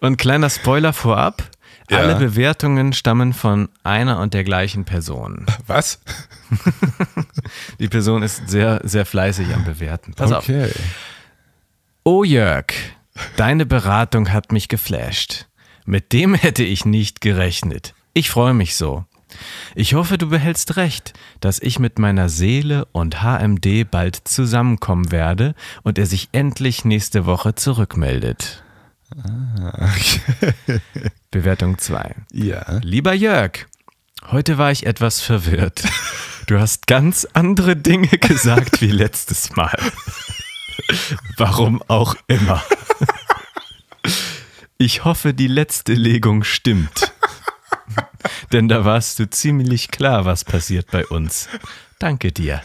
Und 0.00 0.16
kleiner 0.16 0.50
Spoiler 0.50 0.92
vorab. 0.92 1.44
Ja. 1.90 1.98
Alle 1.98 2.16
Bewertungen 2.16 2.94
stammen 2.94 3.34
von 3.34 3.68
einer 3.82 4.18
und 4.20 4.32
der 4.32 4.42
gleichen 4.42 4.84
Person. 4.84 5.44
Was? 5.66 6.00
Die 7.78 7.88
Person 7.88 8.22
ist 8.22 8.48
sehr, 8.48 8.80
sehr 8.84 9.06
fleißig 9.06 9.54
am 9.54 9.64
Bewerten. 9.64 10.14
Pass 10.14 10.32
auf. 10.32 10.48
Okay. 10.48 10.70
Oh 12.04 12.24
Jörg, 12.24 12.66
deine 13.36 13.66
Beratung 13.66 14.32
hat 14.32 14.52
mich 14.52 14.68
geflasht. 14.68 15.46
Mit 15.86 16.12
dem 16.12 16.34
hätte 16.34 16.64
ich 16.64 16.84
nicht 16.84 17.20
gerechnet. 17.20 17.94
Ich 18.12 18.30
freue 18.30 18.54
mich 18.54 18.76
so. 18.76 19.04
Ich 19.74 19.94
hoffe, 19.94 20.18
du 20.18 20.28
behältst 20.28 20.76
recht, 20.76 21.12
dass 21.40 21.60
ich 21.60 21.78
mit 21.78 21.98
meiner 21.98 22.28
Seele 22.28 22.86
und 22.92 23.22
HMD 23.22 23.90
bald 23.90 24.16
zusammenkommen 24.28 25.10
werde 25.10 25.54
und 25.82 25.98
er 25.98 26.06
sich 26.06 26.28
endlich 26.32 26.84
nächste 26.84 27.26
Woche 27.26 27.54
zurückmeldet. 27.54 28.62
Bewertung 31.30 31.78
2. 31.78 32.14
Ja. 32.32 32.78
Lieber 32.82 33.12
Jörg, 33.12 33.66
heute 34.30 34.58
war 34.58 34.70
ich 34.70 34.86
etwas 34.86 35.20
verwirrt. 35.20 35.84
Du 36.46 36.58
hast 36.60 36.86
ganz 36.86 37.26
andere 37.32 37.76
Dinge 37.76 38.08
gesagt 38.18 38.80
wie 38.80 38.90
letztes 38.90 39.56
Mal. 39.56 39.76
Warum 41.36 41.82
auch 41.88 42.16
immer. 42.26 42.62
Ich 44.76 45.04
hoffe, 45.04 45.32
die 45.32 45.46
letzte 45.46 45.94
Legung 45.94 46.44
stimmt. 46.44 47.12
Denn 48.52 48.68
da 48.68 48.84
warst 48.84 49.18
du 49.18 49.28
ziemlich 49.28 49.90
klar, 49.90 50.24
was 50.24 50.44
passiert 50.44 50.90
bei 50.90 51.06
uns. 51.06 51.48
Danke 51.98 52.32
dir. 52.32 52.62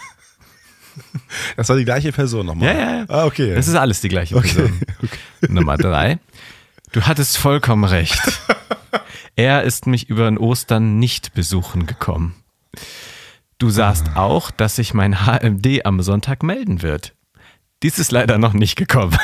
Das 1.55 1.69
war 1.69 1.77
die 1.77 1.85
gleiche 1.85 2.11
Person 2.11 2.47
nochmal. 2.47 2.67
Ja, 2.67 2.79
ja, 2.79 2.95
ja. 2.97 3.05
Ah, 3.07 3.25
okay. 3.25 3.55
Das 3.55 3.67
ist 3.67 3.75
alles 3.75 4.01
die 4.01 4.09
gleiche 4.09 4.39
Person. 4.39 4.81
Nummer 5.47 5.77
drei. 5.77 6.19
Du 6.91 7.03
hattest 7.03 7.37
vollkommen 7.37 7.83
recht. 7.83 8.19
Er 9.35 9.63
ist 9.63 9.87
mich 9.87 10.09
über 10.09 10.25
den 10.25 10.37
Ostern 10.37 10.99
nicht 10.99 11.33
besuchen 11.33 11.85
gekommen. 11.85 12.35
Du 13.59 13.69
sahst 13.69 14.15
auch, 14.15 14.51
dass 14.51 14.77
sich 14.77 14.93
mein 14.93 15.25
HMD 15.25 15.85
am 15.85 16.01
Sonntag 16.01 16.43
melden 16.43 16.81
wird. 16.81 17.13
Dies 17.83 17.99
ist 17.99 18.11
leider 18.11 18.37
noch 18.37 18.53
nicht 18.53 18.75
gekommen. 18.77 19.17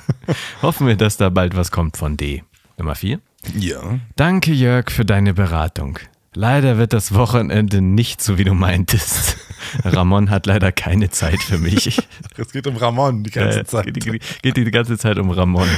Hoffen 0.62 0.86
wir, 0.86 0.96
dass 0.96 1.16
da 1.16 1.28
bald 1.28 1.54
was 1.56 1.70
kommt 1.70 1.96
von 1.96 2.16
D. 2.16 2.42
Nummer 2.78 2.94
vier. 2.94 3.20
ja. 3.54 3.98
Danke, 4.16 4.52
Jörg, 4.52 4.90
für 4.90 5.04
deine 5.04 5.34
Beratung. 5.34 5.98
Leider 6.34 6.78
wird 6.78 6.92
das 6.92 7.14
Wochenende 7.14 7.80
nicht 7.80 8.20
so, 8.20 8.38
wie 8.38 8.44
du 8.44 8.54
meintest. 8.54 9.36
Ramon 9.84 10.30
hat 10.30 10.46
leider 10.46 10.72
keine 10.72 11.10
Zeit 11.10 11.40
für 11.42 11.58
mich. 11.58 12.00
Es 12.36 12.50
geht 12.52 12.66
um 12.66 12.76
Ramon 12.76 13.22
die 13.22 13.30
ganze 13.30 13.60
Äh, 13.60 13.64
Zeit. 13.64 13.84
Geht, 13.94 14.04
die- 14.06 14.18
geht 14.42 14.56
die 14.56 14.70
ganze 14.72 14.98
Zeit 14.98 15.18
um 15.18 15.30
Ramon. 15.30 15.68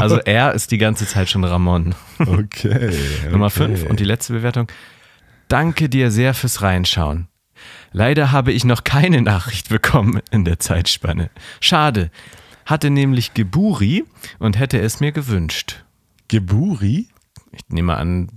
Also 0.00 0.16
er 0.18 0.52
ist 0.52 0.72
die 0.72 0.78
ganze 0.78 1.06
Zeit 1.06 1.28
schon 1.30 1.44
Ramon. 1.44 1.94
Okay. 2.18 2.90
Nummer 3.30 3.46
okay. 3.46 3.76
5 3.76 3.84
und 3.90 4.00
die 4.00 4.04
letzte 4.04 4.32
Bewertung. 4.32 4.66
Danke 5.46 5.88
dir 5.88 6.10
sehr 6.10 6.34
fürs 6.34 6.60
Reinschauen. 6.62 7.28
Leider 7.92 8.32
habe 8.32 8.52
ich 8.52 8.64
noch 8.64 8.84
keine 8.84 9.20
Nachricht 9.22 9.68
bekommen 9.68 10.20
in 10.30 10.44
der 10.44 10.58
Zeitspanne. 10.58 11.30
Schade. 11.60 12.10
Hatte 12.64 12.90
nämlich 12.90 13.34
Geburi 13.34 14.04
und 14.38 14.58
hätte 14.58 14.78
es 14.80 15.00
mir 15.00 15.12
gewünscht. 15.12 15.84
Geburi? 16.28 17.08
Ich 17.52 17.62
nehme 17.68 17.96
an, 17.96 18.28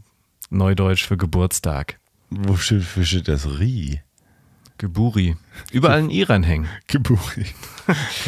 Neudeutsch 0.50 1.06
für 1.06 1.16
Geburtstag. 1.18 2.00
Wo 2.30 2.56
steht, 2.58 2.84
wo 2.98 3.04
steht 3.04 3.28
das 3.28 3.48
Ri? 3.60 4.02
Geburi. 4.78 5.38
Überall 5.72 6.00
in 6.00 6.10
Iran 6.10 6.44
hängen. 6.44 6.68
Geburi. 6.88 7.46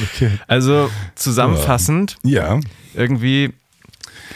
Okay. 0.02 0.32
Also 0.48 0.90
zusammenfassend, 1.16 2.18
Ja. 2.24 2.60
irgendwie 2.94 3.54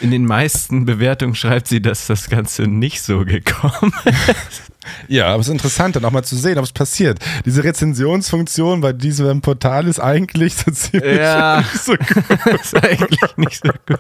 in 0.02 0.12
den 0.12 0.26
meisten 0.26 0.86
Bewertungen 0.86 1.36
schreibt 1.36 1.68
sie, 1.68 1.82
dass 1.82 2.08
das 2.08 2.30
Ganze 2.30 2.64
nicht 2.64 3.02
so 3.02 3.24
gekommen 3.24 3.94
ist. 4.06 4.71
Ja, 5.08 5.28
aber 5.28 5.42
es 5.42 5.48
ist 5.48 5.52
interessant, 5.52 5.96
dann 5.96 6.06
auch 6.06 6.12
mal 6.12 6.24
zu 6.24 6.36
sehen, 6.36 6.58
ob 6.58 6.66
es 6.66 6.72
passiert. 6.72 7.20
Diese 7.46 7.64
Rezensionsfunktion 7.64 8.82
bei 8.82 8.94
diesem 8.94 9.42
Portal 9.42 9.88
ist 9.88 10.00
eigentlich 10.00 10.56
so 10.56 10.72
ziemlich 10.72 11.18
Ja. 11.18 11.60
nicht 11.60 11.84
so 11.84 11.94
gut. 11.94 12.10
Ist 12.62 12.76
eigentlich 12.76 13.38
nicht 13.38 13.64
so 13.64 13.72
gut. 13.86 14.00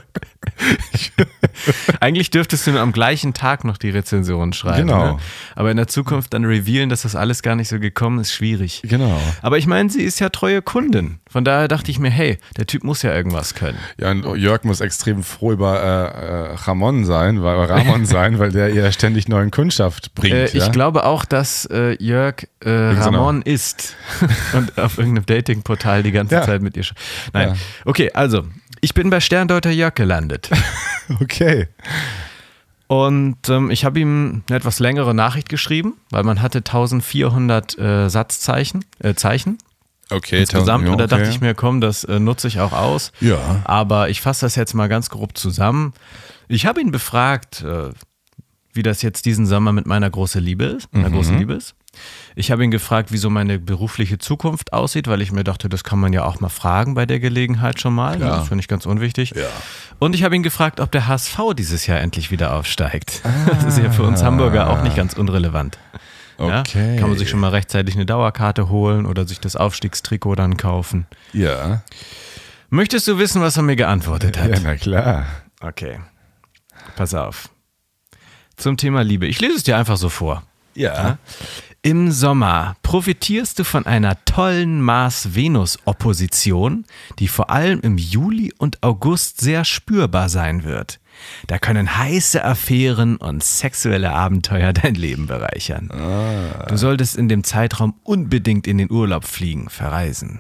Eigentlich 1.99 2.29
dürftest 2.31 2.67
du 2.67 2.77
am 2.79 2.91
gleichen 2.91 3.33
Tag 3.33 3.63
noch 3.63 3.77
die 3.77 3.89
Rezension 3.89 4.53
schreiben. 4.53 4.87
Genau. 4.87 5.13
Ne? 5.13 5.17
Aber 5.55 5.71
in 5.71 5.77
der 5.77 5.87
Zukunft 5.87 6.33
dann 6.33 6.45
revealen, 6.45 6.89
dass 6.89 7.03
das 7.03 7.15
alles 7.15 7.41
gar 7.41 7.55
nicht 7.55 7.67
so 7.69 7.79
gekommen 7.79 8.19
ist, 8.19 8.33
schwierig. 8.33 8.81
Genau. 8.83 9.19
Aber 9.41 9.57
ich 9.57 9.67
meine, 9.67 9.89
sie 9.89 10.01
ist 10.01 10.19
ja 10.19 10.29
treue 10.29 10.61
Kundin. 10.61 11.19
Von 11.31 11.45
daher 11.45 11.69
dachte 11.69 11.91
ich 11.91 11.97
mir, 11.97 12.09
hey, 12.09 12.37
der 12.57 12.65
Typ 12.67 12.83
muss 12.83 13.03
ja 13.03 13.13
irgendwas 13.13 13.55
können. 13.55 13.77
Ja, 13.97 14.11
und 14.11 14.35
Jörg 14.35 14.65
muss 14.65 14.81
extrem 14.81 15.23
froh 15.23 15.53
über 15.53 15.81
äh, 15.81 16.51
äh, 16.51 16.55
Ramon 16.55 17.05
sein, 17.05 17.41
weil 17.41 17.55
Ramon 17.63 18.05
sein, 18.05 18.37
weil 18.37 18.51
der 18.51 18.73
ihr 18.73 18.91
ständig 18.91 19.29
neuen 19.29 19.49
Kundschaft 19.49 20.13
bringt. 20.13 20.33
Äh, 20.33 20.47
ja? 20.57 20.65
Ich 20.65 20.71
glaube 20.73 21.05
auch, 21.05 21.23
dass 21.23 21.65
äh, 21.71 21.95
Jörg 22.03 22.47
äh, 22.59 22.69
Ramon 22.69 23.43
ist 23.43 23.95
und 24.53 24.77
auf 24.77 24.97
irgendeinem 24.97 25.25
Datingportal 25.25 26.03
die 26.03 26.11
ganze 26.11 26.35
Ja. 26.35 26.41
Zeit 26.41 26.61
mit 26.61 26.75
ihr. 26.75 26.83
Nein. 27.31 27.49
Ja. 27.49 27.55
Okay, 27.85 28.11
also, 28.13 28.43
ich 28.81 28.93
bin 28.93 29.09
bei 29.09 29.21
Sterndeuter 29.21 29.71
Jörg 29.71 29.95
gelandet. 29.95 30.49
Okay. 31.19 31.67
Und 32.87 33.49
ähm, 33.49 33.69
ich 33.69 33.83
habe 33.83 33.99
ihm 33.99 34.43
eine 34.47 34.57
etwas 34.57 34.79
längere 34.79 35.13
Nachricht 35.13 35.49
geschrieben, 35.49 35.95
weil 36.09 36.23
man 36.23 36.41
hatte 36.41 36.59
1400 36.59 37.77
äh, 37.77 38.09
Satzzeichen, 38.09 38.85
äh, 38.99 39.13
Zeichen. 39.13 39.57
Okay, 40.11 40.41
insgesamt. 40.41 40.85
1000 40.85 40.89
Und 40.89 40.97
da 40.97 41.05
okay. 41.05 41.23
dachte 41.23 41.29
ich 41.29 41.41
mir, 41.41 41.55
komm, 41.55 41.81
das 41.81 42.03
äh, 42.03 42.19
nutze 42.19 42.47
ich 42.47 42.59
auch 42.59 42.73
aus. 42.73 43.11
Ja. 43.21 43.61
Aber 43.63 44.09
ich 44.09 44.21
fasse 44.21 44.45
das 44.45 44.55
jetzt 44.55 44.73
mal 44.73 44.87
ganz 44.87 45.09
grob 45.09 45.37
zusammen. 45.37 45.93
Ich 46.47 46.65
habe 46.65 46.81
ihn 46.81 46.91
befragt, 46.91 47.61
äh, 47.61 47.91
wie 48.73 48.83
das 48.83 49.01
jetzt 49.01 49.25
diesen 49.25 49.45
Sommer 49.45 49.71
mit 49.71 49.85
meiner 49.85 50.09
großen 50.09 50.41
Liebe 50.41 50.65
ist, 50.65 50.93
meiner 50.93 51.09
großen 51.09 51.37
Liebe 51.37 51.53
ist. 51.53 51.75
Ich 52.35 52.51
habe 52.51 52.63
ihn 52.63 52.71
gefragt, 52.71 53.11
wie 53.11 53.17
so 53.17 53.29
meine 53.29 53.59
berufliche 53.59 54.17
Zukunft 54.17 54.71
aussieht, 54.71 55.07
weil 55.07 55.21
ich 55.21 55.31
mir 55.31 55.43
dachte, 55.43 55.67
das 55.67 55.83
kann 55.83 55.99
man 55.99 56.13
ja 56.13 56.23
auch 56.23 56.39
mal 56.39 56.49
fragen 56.49 56.93
bei 56.93 57.05
der 57.05 57.19
Gelegenheit 57.19 57.81
schon 57.81 57.93
mal. 57.93 58.15
Klar. 58.17 58.37
Das 58.37 58.47
finde 58.47 58.61
ich 58.61 58.69
ganz 58.69 58.85
unwichtig. 58.85 59.33
Ja. 59.35 59.47
Und 59.99 60.15
ich 60.15 60.23
habe 60.23 60.35
ihn 60.35 60.43
gefragt, 60.43 60.79
ob 60.79 60.91
der 60.91 61.07
HSV 61.07 61.37
dieses 61.55 61.87
Jahr 61.87 61.99
endlich 61.99 62.31
wieder 62.31 62.55
aufsteigt. 62.55 63.21
Das 63.45 63.63
ist 63.65 63.77
ja 63.77 63.91
für 63.91 64.03
uns 64.03 64.23
Hamburger 64.23 64.69
auch 64.69 64.83
nicht 64.83 64.95
ganz 64.95 65.13
unrelevant. 65.13 65.77
Ja? 66.49 66.59
Okay. 66.61 66.97
Kann 66.97 67.09
man 67.09 67.17
sich 67.17 67.29
schon 67.29 67.39
mal 67.39 67.49
rechtzeitig 67.49 67.95
eine 67.95 68.05
Dauerkarte 68.05 68.69
holen 68.69 69.05
oder 69.05 69.27
sich 69.27 69.39
das 69.39 69.55
Aufstiegstrikot 69.55 70.35
dann 70.35 70.57
kaufen. 70.57 71.07
Ja. 71.33 71.83
Möchtest 72.69 73.07
du 73.07 73.17
wissen, 73.17 73.41
was 73.41 73.57
er 73.57 73.63
mir 73.63 73.75
geantwortet 73.75 74.39
hat? 74.39 74.49
Ja, 74.49 74.59
na 74.61 74.75
klar. 74.75 75.25
Okay. 75.61 75.99
Pass 76.95 77.13
auf. 77.13 77.49
Zum 78.55 78.77
Thema 78.77 79.03
Liebe. 79.03 79.27
Ich 79.27 79.41
lese 79.41 79.55
es 79.55 79.63
dir 79.63 79.77
einfach 79.77 79.97
so 79.97 80.09
vor. 80.09 80.43
Ja. 80.75 81.17
Im 81.83 82.11
Sommer 82.11 82.75
profitierst 82.83 83.57
du 83.57 83.63
von 83.63 83.87
einer 83.87 84.23
tollen 84.25 84.81
Mars-Venus-Opposition, 84.81 86.85
die 87.17 87.27
vor 87.27 87.49
allem 87.49 87.79
im 87.79 87.97
Juli 87.97 88.53
und 88.55 88.83
August 88.83 89.41
sehr 89.41 89.65
spürbar 89.65 90.29
sein 90.29 90.63
wird. 90.63 90.99
Da 91.47 91.57
können 91.57 91.97
heiße 91.97 92.45
Affären 92.45 93.17
und 93.17 93.43
sexuelle 93.43 94.11
Abenteuer 94.11 94.73
dein 94.73 94.93
Leben 94.93 95.25
bereichern. 95.25 95.89
Du 96.67 96.77
solltest 96.77 97.17
in 97.17 97.27
dem 97.27 97.43
Zeitraum 97.43 97.95
unbedingt 98.03 98.67
in 98.67 98.77
den 98.77 98.91
Urlaub 98.91 99.25
fliegen, 99.25 99.67
verreisen. 99.67 100.39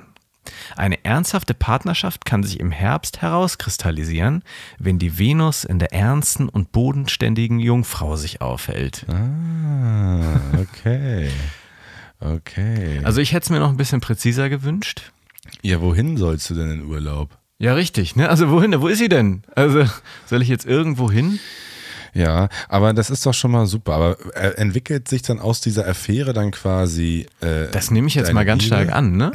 Eine 0.75 1.03
ernsthafte 1.05 1.53
Partnerschaft 1.53 2.25
kann 2.25 2.43
sich 2.43 2.59
im 2.59 2.71
Herbst 2.71 3.21
herauskristallisieren, 3.21 4.43
wenn 4.79 4.99
die 4.99 5.17
Venus 5.19 5.63
in 5.63 5.79
der 5.79 5.93
ernsten 5.93 6.49
und 6.49 6.71
bodenständigen 6.71 7.59
Jungfrau 7.59 8.15
sich 8.15 8.41
aufhält. 8.41 9.05
Ah, 9.09 10.39
okay. 10.59 11.29
Okay. 12.19 13.01
Also 13.03 13.19
ich 13.21 13.33
hätte 13.33 13.45
es 13.45 13.49
mir 13.49 13.59
noch 13.59 13.69
ein 13.69 13.77
bisschen 13.77 14.01
präziser 14.01 14.49
gewünscht. 14.49 15.11
ja, 15.63 15.81
wohin 15.81 16.17
sollst 16.17 16.49
du 16.49 16.53
denn 16.53 16.71
in 16.71 16.85
Urlaub? 16.85 17.37
Ja, 17.57 17.73
richtig. 17.73 18.15
Ne? 18.15 18.29
Also 18.29 18.49
wohin? 18.49 18.79
Wo 18.81 18.87
ist 18.87 18.99
sie 18.99 19.09
denn? 19.09 19.43
Also 19.55 19.85
soll 20.25 20.41
ich 20.41 20.47
jetzt 20.47 20.65
irgendwo 20.65 21.11
hin? 21.11 21.39
Ja, 22.13 22.49
aber 22.67 22.93
das 22.93 23.09
ist 23.09 23.25
doch 23.25 23.33
schon 23.33 23.51
mal 23.51 23.65
super. 23.67 23.93
Aber 23.93 24.17
äh, 24.35 24.55
entwickelt 24.55 25.07
sich 25.07 25.21
dann 25.21 25.39
aus 25.39 25.61
dieser 25.61 25.87
Affäre 25.87 26.33
dann 26.33 26.51
quasi. 26.51 27.25
Äh, 27.39 27.67
Das 27.71 27.89
nehme 27.89 28.07
ich 28.07 28.15
jetzt 28.15 28.33
mal 28.33 28.45
ganz 28.45 28.63
Liebe? 28.63 28.75
stark 28.75 28.91
an, 28.93 29.15
ne? 29.15 29.31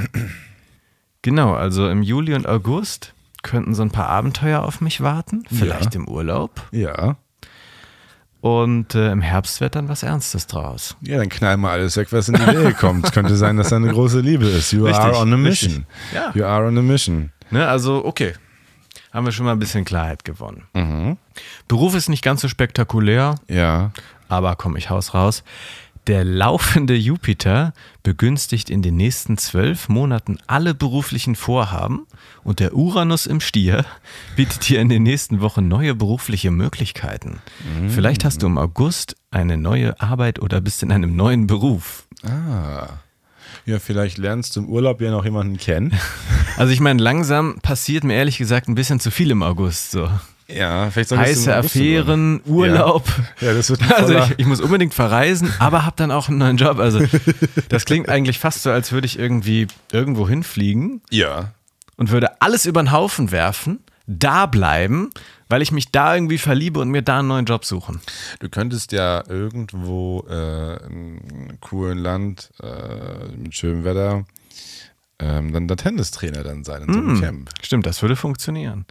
Genau, 1.26 1.54
also 1.54 1.88
im 1.88 2.04
Juli 2.04 2.34
und 2.34 2.46
August 2.46 3.12
könnten 3.42 3.74
so 3.74 3.82
ein 3.82 3.90
paar 3.90 4.08
Abenteuer 4.08 4.62
auf 4.62 4.80
mich 4.80 5.00
warten, 5.00 5.42
vielleicht 5.52 5.94
Ja. 5.94 6.00
im 6.00 6.06
Urlaub. 6.08 6.62
Ja. 6.70 7.16
Und 8.40 8.94
äh, 8.94 9.10
im 9.10 9.22
Herbst 9.22 9.60
wird 9.60 9.74
dann 9.74 9.88
was 9.88 10.04
Ernstes 10.04 10.46
draus. 10.46 10.96
Ja, 11.00 11.18
dann 11.18 11.28
knall 11.28 11.56
mal 11.56 11.72
alles 11.72 11.96
weg, 11.96 12.08
was 12.12 12.28
in 12.28 12.36
die 12.36 12.42
Nähe 12.46 12.72
kommt. 12.80 13.12
Könnte 13.12 13.34
sein, 13.34 13.56
dass 13.56 13.70
da 13.70 13.76
eine 13.76 13.88
große 13.92 14.20
Liebe 14.20 14.46
ist. 14.46 14.70
You 14.72 14.84
Richtig, 14.84 15.02
are 15.02 15.16
on 15.16 15.32
a 15.32 15.36
mission. 15.36 15.84
Ja. 16.14 16.30
You 16.32 16.44
are 16.44 16.64
on 16.68 16.78
a 16.78 16.82
mission. 16.82 17.32
Ne, 17.50 17.66
also 17.66 18.04
okay, 18.04 18.34
haben 19.12 19.24
wir 19.26 19.32
schon 19.32 19.46
mal 19.46 19.52
ein 19.52 19.58
bisschen 19.58 19.84
Klarheit 19.84 20.24
gewonnen. 20.24 20.62
Mhm. 20.74 21.16
Beruf 21.66 21.96
ist 21.96 22.08
nicht 22.08 22.22
ganz 22.22 22.40
so 22.40 22.46
spektakulär, 22.46 23.34
Ja. 23.48 23.90
aber 24.28 24.54
komm, 24.54 24.76
ich 24.76 24.90
haus 24.90 25.12
raus. 25.12 25.42
Der 26.06 26.22
laufende 26.22 26.94
Jupiter 26.94 27.72
begünstigt 28.04 28.70
in 28.70 28.80
den 28.80 28.96
nächsten 28.96 29.38
zwölf 29.38 29.88
Monaten 29.88 30.38
alle 30.46 30.72
beruflichen 30.72 31.34
Vorhaben 31.34 32.06
und 32.44 32.60
der 32.60 32.74
Uranus 32.74 33.26
im 33.26 33.40
Stier 33.40 33.84
bietet 34.36 34.68
dir 34.68 34.80
in 34.80 34.88
den 34.88 35.02
nächsten 35.02 35.40
Wochen 35.40 35.66
neue 35.66 35.96
berufliche 35.96 36.52
Möglichkeiten. 36.52 37.40
Vielleicht 37.88 38.24
hast 38.24 38.42
du 38.42 38.46
im 38.46 38.56
August 38.56 39.16
eine 39.32 39.56
neue 39.56 40.00
Arbeit 40.00 40.38
oder 40.38 40.60
bist 40.60 40.84
in 40.84 40.92
einem 40.92 41.16
neuen 41.16 41.48
Beruf. 41.48 42.06
Ah. 42.22 43.00
Ja, 43.64 43.80
vielleicht 43.80 44.16
lernst 44.16 44.54
du 44.54 44.60
im 44.60 44.68
Urlaub 44.68 45.00
ja 45.00 45.10
noch 45.10 45.24
jemanden 45.24 45.56
kennen. 45.56 45.92
Also 46.58 46.72
ich 46.72 46.80
meine, 46.80 47.02
langsam 47.02 47.58
passiert 47.60 48.02
mir 48.02 48.14
ehrlich 48.14 48.38
gesagt 48.38 48.66
ein 48.66 48.74
bisschen 48.74 48.98
zu 48.98 49.10
viel 49.10 49.30
im 49.30 49.42
August 49.42 49.90
so. 49.90 50.08
Ja, 50.48 50.90
vielleicht 50.90 51.08
solltest 51.08 51.30
Heiße 51.48 51.56
Affären, 51.56 52.40
Urlaub. 52.46 53.04
Ja, 53.40 53.52
das 53.52 53.68
wird 53.70 53.80
Also 53.96 54.16
ich, 54.16 54.34
ich 54.38 54.46
muss 54.46 54.60
unbedingt 54.60 54.94
verreisen, 54.94 55.52
aber 55.58 55.84
habe 55.84 55.96
dann 55.96 56.10
auch 56.10 56.28
einen 56.28 56.38
neuen 56.38 56.56
Job. 56.56 56.78
Also 56.78 57.00
das 57.68 57.84
klingt 57.84 58.08
eigentlich 58.08 58.38
fast 58.38 58.62
so, 58.62 58.70
als 58.70 58.92
würde 58.92 59.06
ich 59.06 59.18
irgendwie 59.18 59.66
irgendwo 59.92 60.28
hinfliegen 60.28 61.02
Ja. 61.10 61.52
und 61.96 62.10
würde 62.10 62.40
alles 62.40 62.64
über 62.66 62.82
den 62.82 62.92
Haufen 62.92 63.32
werfen, 63.32 63.80
da 64.06 64.46
bleiben, 64.46 65.10
weil 65.48 65.62
ich 65.62 65.72
mich 65.72 65.90
da 65.90 66.14
irgendwie 66.14 66.38
verliebe 66.38 66.78
und 66.78 66.90
mir 66.90 67.02
da 67.02 67.18
einen 67.18 67.28
neuen 67.28 67.44
Job 67.46 67.64
suchen. 67.64 68.00
Du 68.38 68.48
könntest 68.48 68.92
ja 68.92 69.24
irgendwo 69.28 70.24
äh, 70.30 70.76
in 70.86 71.20
einem 71.28 71.60
coolen 71.60 71.98
Land 71.98 72.50
äh, 72.62 73.36
mit 73.36 73.54
schönem 73.56 73.82
Wetter 73.84 74.24
ähm, 75.18 75.52
dann 75.52 75.66
der 75.66 75.76
Tennistrainer 75.76 76.44
dann 76.44 76.62
sein 76.62 76.82
in 76.82 76.92
so 76.92 76.98
einem 77.00 77.20
Camp. 77.20 77.50
Stimmt, 77.62 77.86
das 77.86 78.00
würde 78.02 78.14
funktionieren. 78.14 78.84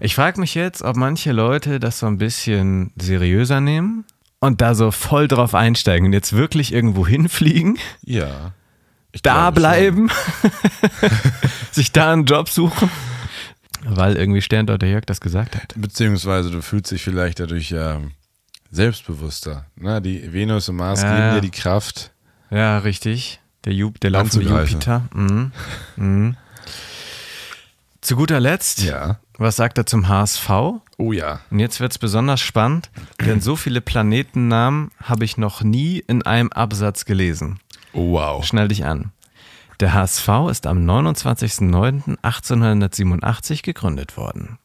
Ich 0.00 0.14
frage 0.14 0.40
mich 0.40 0.54
jetzt, 0.54 0.82
ob 0.82 0.96
manche 0.96 1.32
Leute 1.32 1.80
das 1.80 1.98
so 1.98 2.06
ein 2.06 2.18
bisschen 2.18 2.92
seriöser 2.96 3.60
nehmen 3.60 4.04
und 4.40 4.60
da 4.60 4.74
so 4.74 4.90
voll 4.90 5.28
drauf 5.28 5.54
einsteigen 5.54 6.06
und 6.06 6.12
jetzt 6.12 6.32
wirklich 6.34 6.72
irgendwo 6.72 7.06
hinfliegen, 7.06 7.78
Ja. 8.02 8.52
Da 9.22 9.52
bleiben, 9.52 10.10
sich 11.70 11.92
da 11.92 12.12
einen 12.12 12.24
Job 12.24 12.48
suchen, 12.48 12.90
weil 13.84 14.16
irgendwie 14.16 14.42
Sterndeuter 14.42 14.88
Jörg 14.88 15.04
das 15.06 15.20
gesagt 15.20 15.54
hat. 15.54 15.72
Beziehungsweise 15.76 16.50
du 16.50 16.60
fühlst 16.62 16.90
dich 16.90 17.04
vielleicht 17.04 17.38
dadurch 17.38 17.70
ja 17.70 18.00
selbstbewusster. 18.72 19.66
Na, 19.76 20.00
die 20.00 20.32
Venus 20.32 20.68
und 20.68 20.76
Mars 20.76 21.02
Ja, 21.02 21.14
geben 21.14 21.34
dir 21.36 21.40
die 21.42 21.56
Kraft. 21.56 22.10
Ja, 22.50 22.78
richtig. 22.78 23.40
Der, 23.64 23.72
Ju 23.72 23.92
der 24.02 24.10
laufende. 24.10 24.48
Jupiter. 24.48 25.02
Mhm. 25.14 25.52
Mhm. 25.96 26.36
Zu 28.00 28.16
guter 28.16 28.40
Letzt, 28.40 28.82
Ja. 28.82 29.20
Was 29.38 29.56
sagt 29.56 29.78
er 29.78 29.86
zum 29.86 30.06
HSV? 30.08 30.50
Oh 30.96 31.12
ja. 31.12 31.40
Und 31.50 31.58
jetzt 31.58 31.80
wird 31.80 31.90
es 31.92 31.98
besonders 31.98 32.40
spannend, 32.40 32.90
denn 33.24 33.40
so 33.40 33.56
viele 33.56 33.80
Planetennamen 33.80 34.92
habe 35.02 35.24
ich 35.24 35.36
noch 35.36 35.62
nie 35.62 36.04
in 36.06 36.22
einem 36.22 36.52
Absatz 36.52 37.04
gelesen. 37.04 37.58
Oh 37.92 38.12
wow. 38.12 38.44
Schnall 38.44 38.68
dich 38.68 38.84
an. 38.84 39.10
Der 39.80 39.92
HSV 39.92 40.28
ist 40.50 40.68
am 40.68 40.88
29.09.1887 40.88 43.64
gegründet 43.64 44.16
worden. 44.16 44.60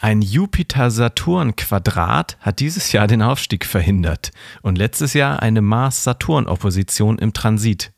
Ein 0.00 0.20
Jupiter-Saturn-Quadrat 0.20 2.36
hat 2.40 2.58
dieses 2.60 2.92
Jahr 2.92 3.06
den 3.06 3.22
Aufstieg 3.22 3.64
verhindert 3.64 4.32
und 4.62 4.76
letztes 4.76 5.14
Jahr 5.14 5.40
eine 5.40 5.62
Mars-Saturn-Opposition 5.62 7.18
im 7.18 7.32
Transit. 7.32 7.92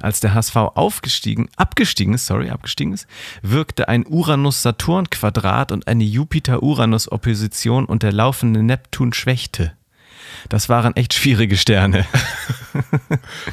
Als 0.00 0.20
der 0.20 0.34
HSV 0.34 0.56
aufgestiegen, 0.56 1.48
abgestiegen 1.56 2.14
ist, 2.14 2.26
sorry, 2.26 2.50
abgestiegen 2.50 2.92
ist, 2.92 3.06
wirkte 3.42 3.88
ein 3.88 4.06
Uranus-Saturn-Quadrat 4.06 5.72
und 5.72 5.86
eine 5.86 6.04
Jupiter-Uranus-Opposition 6.04 7.84
und 7.84 8.02
der 8.02 8.12
laufende 8.12 8.62
Neptun 8.62 9.12
schwächte. 9.12 9.72
Das 10.48 10.68
waren 10.68 10.96
echt 10.96 11.14
schwierige 11.14 11.56
Sterne. 11.56 12.06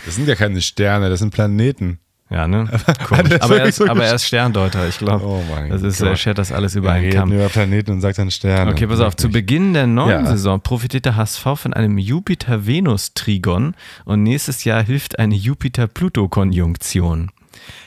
Das 0.06 0.16
sind 0.16 0.28
ja 0.28 0.36
keine 0.36 0.62
Sterne, 0.62 1.10
das 1.10 1.20
sind 1.20 1.34
Planeten. 1.34 2.00
Ja, 2.30 2.46
ne? 2.48 2.68
Komisch. 3.08 3.32
er 3.32 3.44
Aber, 3.44 3.60
er 3.60 3.66
ist, 3.68 3.82
aber 3.82 4.04
er 4.06 4.16
ist 4.16 4.26
Sterndeuter, 4.26 4.86
ich 4.88 4.98
glaube. 4.98 5.26
Oh 5.26 5.42
mein 5.50 5.70
das 5.70 5.82
ist, 5.82 6.02
er 6.02 6.10
Gott. 6.10 6.20
schert 6.20 6.38
das 6.38 6.52
alles 6.52 6.76
über 6.76 6.90
Wir 6.90 6.94
einen 6.96 7.12
Kamm. 7.14 7.32
über 7.32 7.48
Planeten 7.48 7.92
und 7.92 8.02
sagt 8.02 8.18
dann 8.18 8.30
Sterne. 8.32 8.70
Okay, 8.72 8.86
pass 8.88 9.00
auf. 9.00 9.16
Zu. 9.16 9.30
Beginn 9.30 9.74
der 9.74 9.88
neuen 9.88 10.26
Ja. 10.26 10.32
Saison 10.32 10.60
profitiert 10.60 11.06
der 11.06 11.16
HSV 11.16 11.42
von 11.56 11.74
einem 11.74 11.98
Jupiter-Venus-Trigon 11.98 13.76
und 14.06 14.24
nächstes 14.24 14.64
Jahr 14.66 14.84
hilft 14.84 15.20
eine 15.20 15.36
Jupiter-Pluto-Konjunktion. 15.36 17.32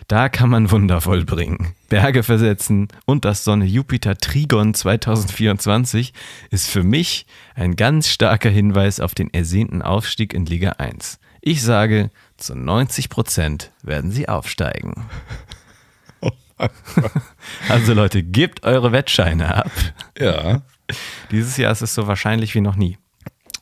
Da 0.09 0.29
kann 0.29 0.50
man 0.50 0.70
Wunder 0.72 1.00
vollbringen. 1.00 1.74
Berge 1.88 2.22
versetzen 2.24 2.88
und 3.07 3.24
das 3.24 3.44
Sonne-Jupiter-Trigon 3.44 4.74
2024 4.74 6.12
ist 6.50 6.68
für 6.68 6.83
mich 6.83 7.26
ein 7.55 7.76
ganz 7.76 8.09
starker 8.09 8.50
Hinweis 8.50 8.98
auf 9.00 9.14
den 9.14 9.33
ersehnten 9.33 9.83
Aufstieg 9.83 10.35
in 10.35 10.46
Liga 10.46 10.70
1. 10.79 11.18
Ich 11.42 11.62
sage, 11.62 12.11
zu 12.40 12.55
90 12.55 13.09
Prozent 13.09 13.70
werden 13.83 14.11
sie 14.11 14.29
aufsteigen. 14.29 15.07
Also 17.70 17.94
Leute, 17.94 18.22
gebt 18.22 18.64
eure 18.64 18.92
Wettscheine 18.92 19.55
ab. 19.55 19.70
Ja. 20.18 20.61
Dieses 21.31 21.57
Jahr 21.57 21.72
ist 21.72 21.81
es 21.81 21.94
so 21.94 22.07
wahrscheinlich 22.07 22.55
wie 22.55 22.61
noch 22.61 22.76
nie. 22.76 22.98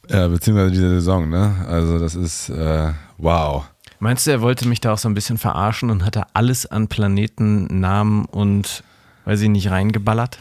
Ja, 0.08 0.26
beziehungsweise 0.28 0.72
diese 0.72 0.90
Saison, 0.90 1.28
ne? 1.28 1.64
Also 1.68 1.98
das 1.98 2.14
ist 2.14 2.48
äh, 2.48 2.92
wow. 3.18 3.68
Meinst 4.00 4.26
du, 4.26 4.30
er 4.30 4.40
wollte 4.40 4.66
mich 4.66 4.80
da 4.80 4.94
auch 4.94 4.98
so 4.98 5.08
ein 5.08 5.14
bisschen 5.14 5.38
verarschen 5.38 5.90
und 5.90 6.04
hat 6.04 6.16
da 6.16 6.26
alles 6.32 6.66
an 6.66 6.88
Planetennamen 6.88 8.24
und 8.24 8.82
weiß 9.28 9.42
ich 9.42 9.48
nicht 9.50 9.70
reingeballert? 9.70 10.38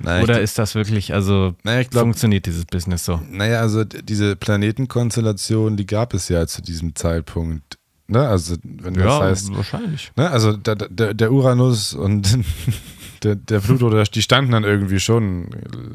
Nein, 0.00 0.22
Oder 0.24 0.40
ist 0.40 0.58
das 0.58 0.74
wirklich, 0.74 1.14
also 1.14 1.54
Naja, 1.62 1.84
glaub- 1.84 2.02
funktioniert 2.02 2.44
dieses 2.46 2.64
Business 2.64 3.04
so? 3.04 3.20
naja, 3.30 3.60
also 3.60 3.84
diese 3.84 4.34
Planetenkonstellation, 4.36 5.76
die 5.76 5.86
gab 5.86 6.12
es 6.14 6.28
ja 6.28 6.46
zu 6.46 6.60
diesem 6.62 6.94
Zeitpunkt 6.94 7.78
Ne? 8.08 8.20
Also, 8.28 8.54
wenn 8.62 8.94
das 8.94 9.02
Ja, 9.04 9.20
heißt, 9.20 9.56
wahrscheinlich. 9.56 10.12
ne? 10.14 10.30
also 10.30 10.56
der, 10.56 10.76
der, 10.76 11.12
der 11.12 11.32
Uranus 11.32 11.92
und 11.92 12.38
der, 13.24 13.34
der 13.34 13.58
Pluto, 13.58 13.90
die 14.04 14.22
standen 14.22 14.52
dann 14.52 14.62
irgendwie 14.62 15.00
schon 15.00 15.48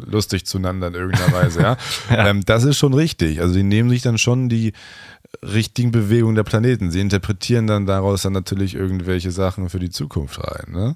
lustig 0.07 0.45
zueinander 0.45 0.87
in 0.87 0.95
irgendeiner 0.95 1.31
Weise, 1.31 1.61
ja. 1.61 1.77
Ähm, 2.09 2.43
das 2.45 2.65
ist 2.65 2.77
schon 2.77 2.93
richtig. 2.93 3.39
Also, 3.39 3.53
die 3.53 3.63
nehmen 3.63 3.89
sich 3.89 4.01
dann 4.01 4.17
schon 4.17 4.49
die 4.49 4.73
richtigen 5.43 5.91
Bewegungen 5.91 6.35
der 6.35 6.43
Planeten. 6.43 6.91
Sie 6.91 6.99
interpretieren 6.99 7.67
dann 7.67 7.85
daraus 7.85 8.23
dann 8.23 8.33
natürlich 8.33 8.75
irgendwelche 8.75 9.31
Sachen 9.31 9.69
für 9.69 9.79
die 9.79 9.89
Zukunft 9.89 10.39
rein, 10.39 10.71
ne? 10.71 10.95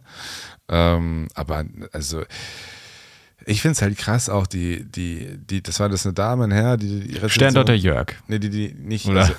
Ähm, 0.68 1.28
aber, 1.34 1.66
also, 1.92 2.24
ich 3.46 3.62
finde 3.62 3.74
es 3.74 3.82
halt 3.82 3.98
krass 3.98 4.28
auch, 4.30 4.48
die, 4.48 4.84
die, 4.84 5.38
die, 5.38 5.62
das 5.62 5.80
war 5.80 5.88
das 5.88 6.06
eine 6.06 6.14
Dame, 6.14 6.46
ein 6.46 6.52
Herr, 6.52 6.78
die, 6.78 7.02
die 7.02 7.14
Rezension- 7.14 7.30
Sterndeuter 7.30 7.74
Jörg. 7.74 8.14
Nee, 8.28 8.40
die, 8.40 8.50
die, 8.50 8.74
nicht, 8.74 9.06
Oder? 9.08 9.22
also, 9.22 9.34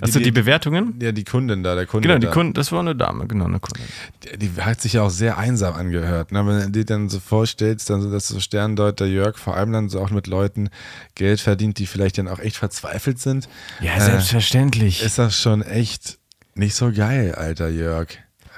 Hast 0.00 0.14
du 0.14 0.20
die 0.20 0.30
Bewertungen? 0.30 0.94
ja, 1.00 1.12
die 1.12 1.24
Kundin 1.24 1.62
da, 1.62 1.74
der 1.74 1.86
Kunde. 1.86 2.08
Genau, 2.08 2.18
die 2.18 2.26
da. 2.26 2.32
Kunden, 2.32 2.54
das 2.54 2.72
war 2.72 2.80
eine 2.80 2.96
Dame, 2.96 3.26
genau, 3.26 3.44
eine 3.44 3.60
Kundin. 3.60 3.84
Die, 4.24 4.48
die 4.48 4.62
hat 4.62 4.80
sich 4.80 4.94
ja 4.94 5.02
auch 5.02 5.10
sehr 5.10 5.36
einsam 5.38 5.74
angehört. 5.74 6.32
Ne? 6.32 6.46
Wenn 6.46 6.58
du 6.60 6.70
dir 6.70 6.84
dann 6.84 7.08
so 7.08 7.20
vorstellst, 7.20 7.90
dann 7.90 8.00
so, 8.02 8.10
dass 8.10 8.28
so 8.28 8.40
Sterndeuter 8.40 9.06
Jörg 9.06 9.36
vor 9.38 9.56
allem 9.56 9.72
dann 9.72 9.88
so 9.88 10.00
auch 10.00 10.10
mit 10.10 10.26
Leuten 10.26 10.70
Geld 11.14 11.40
verdient, 11.40 11.78
die 11.78 11.86
vielleicht 11.86 12.18
dann 12.18 12.28
auch 12.28 12.38
echt 12.38 12.56
verzweifelt 12.56 13.18
sind, 13.18 13.48
Ja, 13.80 13.96
Äh, 13.96 14.00
selbstverständlich. 14.00 15.02
ist 15.02 15.18
das 15.18 15.38
schon 15.38 15.62
echt 15.62 16.18
nicht 16.54 16.74
so 16.74 16.90
geil, 16.92 17.34
alter 17.34 17.68
Jörg. 17.68 18.08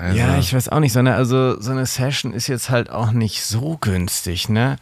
Also, 0.03 0.19
ja, 0.19 0.37
ich 0.38 0.53
weiß 0.53 0.69
auch 0.71 0.81
nicht. 0.81 0.93
So 0.93 0.99
eine, 0.99 1.15
also 1.15 1.61
so 1.61 1.71
eine 1.71 1.87
Session 1.87 2.33
ist 2.33 2.49
jetzt 2.49 2.71
halt 2.71 2.91
auch 2.91 3.12
nicht 3.12 3.45
so 3.45 3.79
günstig, 3.81 4.49
ne? 4.49 4.77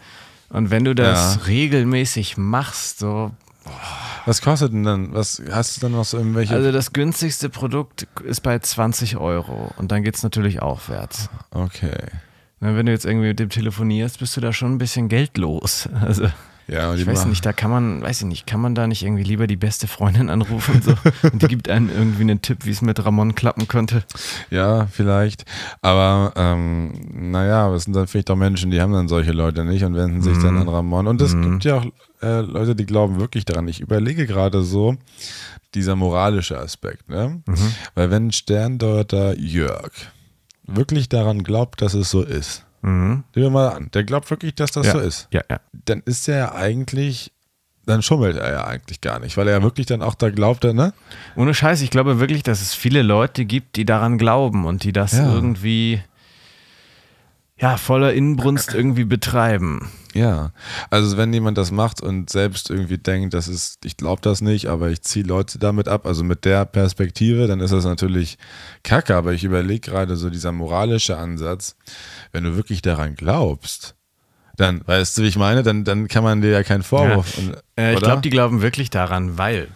Und 0.49 0.71
wenn 0.71 0.85
du 0.85 0.95
das 0.95 1.37
Ja. 1.37 1.43
regelmäßig 1.43 2.37
machst, 2.39 2.99
so. 3.01 3.31
was 4.27 4.41
kostet 4.43 4.73
denn 4.73 4.85
dann? 4.85 5.13
Was 5.13 5.43
hast 5.53 5.77
du 5.77 5.83
dann 5.83 5.93
noch 5.93 6.05
so 6.05 6.17
irgendwelche? 6.19 6.55
Also 6.55 6.73
das 6.73 6.93
günstigste 6.93 7.51
Produkt 7.51 8.09
ist 8.25 8.41
bei 8.41 8.59
20 8.59 9.17
Euro 9.19 9.71
und 9.77 9.93
dann 9.93 10.03
geht 10.03 10.17
es 10.17 10.23
natürlich 10.23 10.63
aufwärts. 10.63 11.29
okay. 11.51 11.99
Na, 12.63 12.75
wenn 12.77 12.87
du 12.87 12.93
jetzt 12.93 13.07
irgendwie 13.07 13.29
mit 13.29 13.39
dem 13.39 13.49
telefonierst, 13.49 14.19
bist 14.19 14.37
du 14.37 14.41
da 14.41 14.53
schon 14.53 14.73
ein 14.75 14.79
bisschen 14.79 15.09
Geld 15.09 15.37
los. 15.39 15.89
Also 16.01 16.29
Ja, 16.71 16.95
ich 16.95 17.05
weiß 17.05 17.27
nicht, 17.27 17.45
da 17.45 17.53
kann 17.53 17.71
man, 17.71 18.01
weiß 18.01 18.21
ich 18.21 18.27
nicht, 18.27 18.47
kann 18.47 18.61
man 18.61 18.77
da 18.77 18.87
nicht 18.87 19.03
irgendwie 19.03 19.25
lieber 19.25 19.49
die 19.49 19.57
beste 19.57 19.89
Freundin 19.89 20.31
anrufen 20.31 20.77
und 20.77 20.85
so 20.85 20.95
und 21.33 21.43
die 21.43 21.49
gibt 21.49 21.69
einem 21.69 21.91
irgendwie 21.91 22.23
einen 22.23 22.43
Tipp, 22.43 22.65
wie 22.65 22.71
es 22.71 22.81
mit 22.81 23.05
Ramon 23.05 23.35
klappen 23.35 23.67
könnte. 23.67 24.05
Ja, 24.51 24.87
vielleicht. 24.87 25.45
Aber 25.83 26.33
ähm, 26.37 26.93
naja, 27.13 27.75
es 27.75 27.85
sind 27.85 27.97
dann 27.97 28.07
vielleicht 28.07 28.31
auch 28.31 28.37
Menschen, 28.37 28.71
die 28.71 28.81
haben 28.81 28.93
dann 28.93 29.09
solche 29.09 29.33
Leute 29.33 29.65
nicht 29.65 29.83
und 29.83 29.97
wenden 29.97 30.23
sich 30.23 30.39
dann 30.39 30.59
an 30.59 30.69
Ramon. 30.69 31.09
Und 31.09 31.21
es 31.21 31.33
gibt 31.41 31.65
ja 31.65 31.79
auch 31.79 31.87
äh, 32.23 32.41
Leute, 32.43 32.77
die 32.77 32.87
glauben 32.87 33.19
wirklich 33.19 33.45
daran. 33.45 33.67
Ich 33.67 33.81
überlege 33.81 34.27
gerade 34.27 34.63
so, 34.63 34.97
dieser 35.75 35.97
moralische 35.97 36.59
Aspekt, 36.59 37.09
ne? 37.09 37.43
Weil 37.95 38.11
wenn 38.11 38.33
Sterndeuter 38.33 39.37
Jörg 39.39 39.91
wirklich 40.65 41.09
daran 41.09 41.43
glaubt, 41.43 41.83
dass 41.83 41.95
es 41.95 42.11
so 42.11 42.23
ist, 42.23 42.65
Mhm. 42.83 43.25
nehmen 43.35 43.47
wir 43.47 43.51
mal 43.51 43.69
an, 43.69 43.91
der 43.93 44.05
glaubt 44.05 44.31
wirklich, 44.31 44.55
dass 44.55 44.73
das 44.73 44.87
ja. 44.87 44.93
so 44.93 44.99
ist, 45.01 45.29
Ja, 45.33 45.43
ja. 45.51 45.61
dann 45.85 46.01
ist 46.07 46.29
er 46.29 46.37
ja 46.39 46.55
eigentlich, 46.55 47.33
dann 47.87 48.03
schummelt 48.03 48.37
er 48.37 48.51
ja 48.53 48.65
eigentlich 48.67 49.01
gar 49.01 49.19
nicht, 49.19 49.37
weil 49.37 49.49
er 49.49 49.59
ja 49.59 49.63
wirklich 49.63 49.87
dann 49.87 50.03
auch 50.03 50.15
da 50.15 50.31
glaubt, 50.31 50.65
ne? 50.65 50.93
Ohne 51.37 51.53
Scheiß, 51.55 51.83
ich 51.83 51.91
glaube 51.91 52.21
wirklich, 52.21 52.43
dass 52.43 52.63
es 52.63 52.75
viele 52.75 53.03
Leute 53.03 53.45
gibt, 53.45 53.77
die 53.77 53.85
daran 53.85 54.17
glauben 54.19 54.65
und 54.65 54.85
die 54.85 54.93
das 54.93 55.13
Ja. 55.13 55.33
irgendwie 55.33 56.03
ja, 57.61 57.77
voller 57.77 58.13
Inbrunst 58.15 58.75
irgendwie 58.75 59.05
betreiben. 59.05 59.91
Ja, 60.15 60.51
also 60.91 61.17
wenn 61.17 61.33
jemand 61.33 61.57
das 61.57 61.71
macht 61.71 62.01
und 62.01 62.31
selbst 62.31 62.69
irgendwie 62.69 62.99
denkt, 62.99 63.33
das 63.33 63.47
ist, 63.47 63.85
ich 63.85 63.97
glaube 63.97 64.21
das 64.23 64.41
nicht, 64.41 64.67
aber 64.67 64.91
ich 64.91 65.03
ziehe 65.03 65.25
Leute 65.25 65.59
damit 65.59 65.87
ab, 65.87 66.05
also 66.05 66.25
mit 66.25 66.45
der 66.45 66.65
Perspektive, 66.65 67.47
dann 67.47 67.61
ist 67.61 67.73
das 67.73 67.85
natürlich 67.85 68.37
kacke, 68.83 69.15
aber 69.15 69.35
ich 69.35 69.45
überlege 69.45 69.91
gerade 69.91 70.17
so 70.17 70.31
dieser 70.31 70.51
moralische 70.51 71.17
Ansatz, 71.17 71.77
wenn 72.33 72.43
du 72.43 72.57
wirklich 72.57 72.83
daran 72.83 73.15
glaubst, 73.15 73.95
dann, 74.57 74.83
weißt 74.85 75.17
du, 75.19 75.23
wie 75.23 75.29
ich 75.29 75.37
meine, 75.39 75.63
dann, 75.63 75.85
dann 75.85 76.09
kann 76.09 76.25
man 76.25 76.43
dir 76.43 76.51
ja 76.51 76.65
keinen 76.65 76.83
Vorwurf. 76.83 77.37
Ja. 77.37 77.43
Und, 77.43 77.57
Äh, 77.77 77.95
ich 77.95 78.01
glaube, 78.01 78.23
die 78.23 78.31
glauben 78.31 78.63
wirklich 78.63 78.91
daran, 78.91 79.39
weil, 79.39 79.69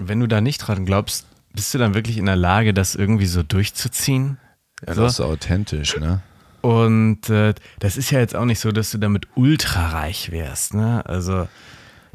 wenn 0.00 0.18
du 0.18 0.26
da 0.26 0.40
nicht 0.40 0.58
dran 0.58 0.84
glaubst, 0.84 1.26
bist 1.54 1.72
du 1.72 1.78
dann 1.78 1.94
wirklich 1.94 2.18
in 2.18 2.26
der 2.26 2.36
Lage, 2.36 2.74
das 2.74 2.94
irgendwie 2.94 3.26
so 3.26 3.42
durchzuziehen? 3.42 4.38
ja, 4.86 4.94
so. 4.94 5.02
das 5.02 5.12
ist 5.12 5.16
so 5.18 5.24
authentisch, 5.24 5.96
ne? 5.98 6.20
Und 6.60 7.30
äh, 7.30 7.54
das 7.78 7.96
ist 7.96 8.10
ja 8.10 8.18
jetzt 8.18 8.34
auch 8.34 8.44
nicht 8.44 8.60
so, 8.60 8.72
dass 8.72 8.90
du 8.90 8.98
damit 8.98 9.28
ultra 9.34 9.90
reich 9.90 10.30
wärst. 10.30 10.74
Ne? 10.74 11.04
Also, 11.06 11.48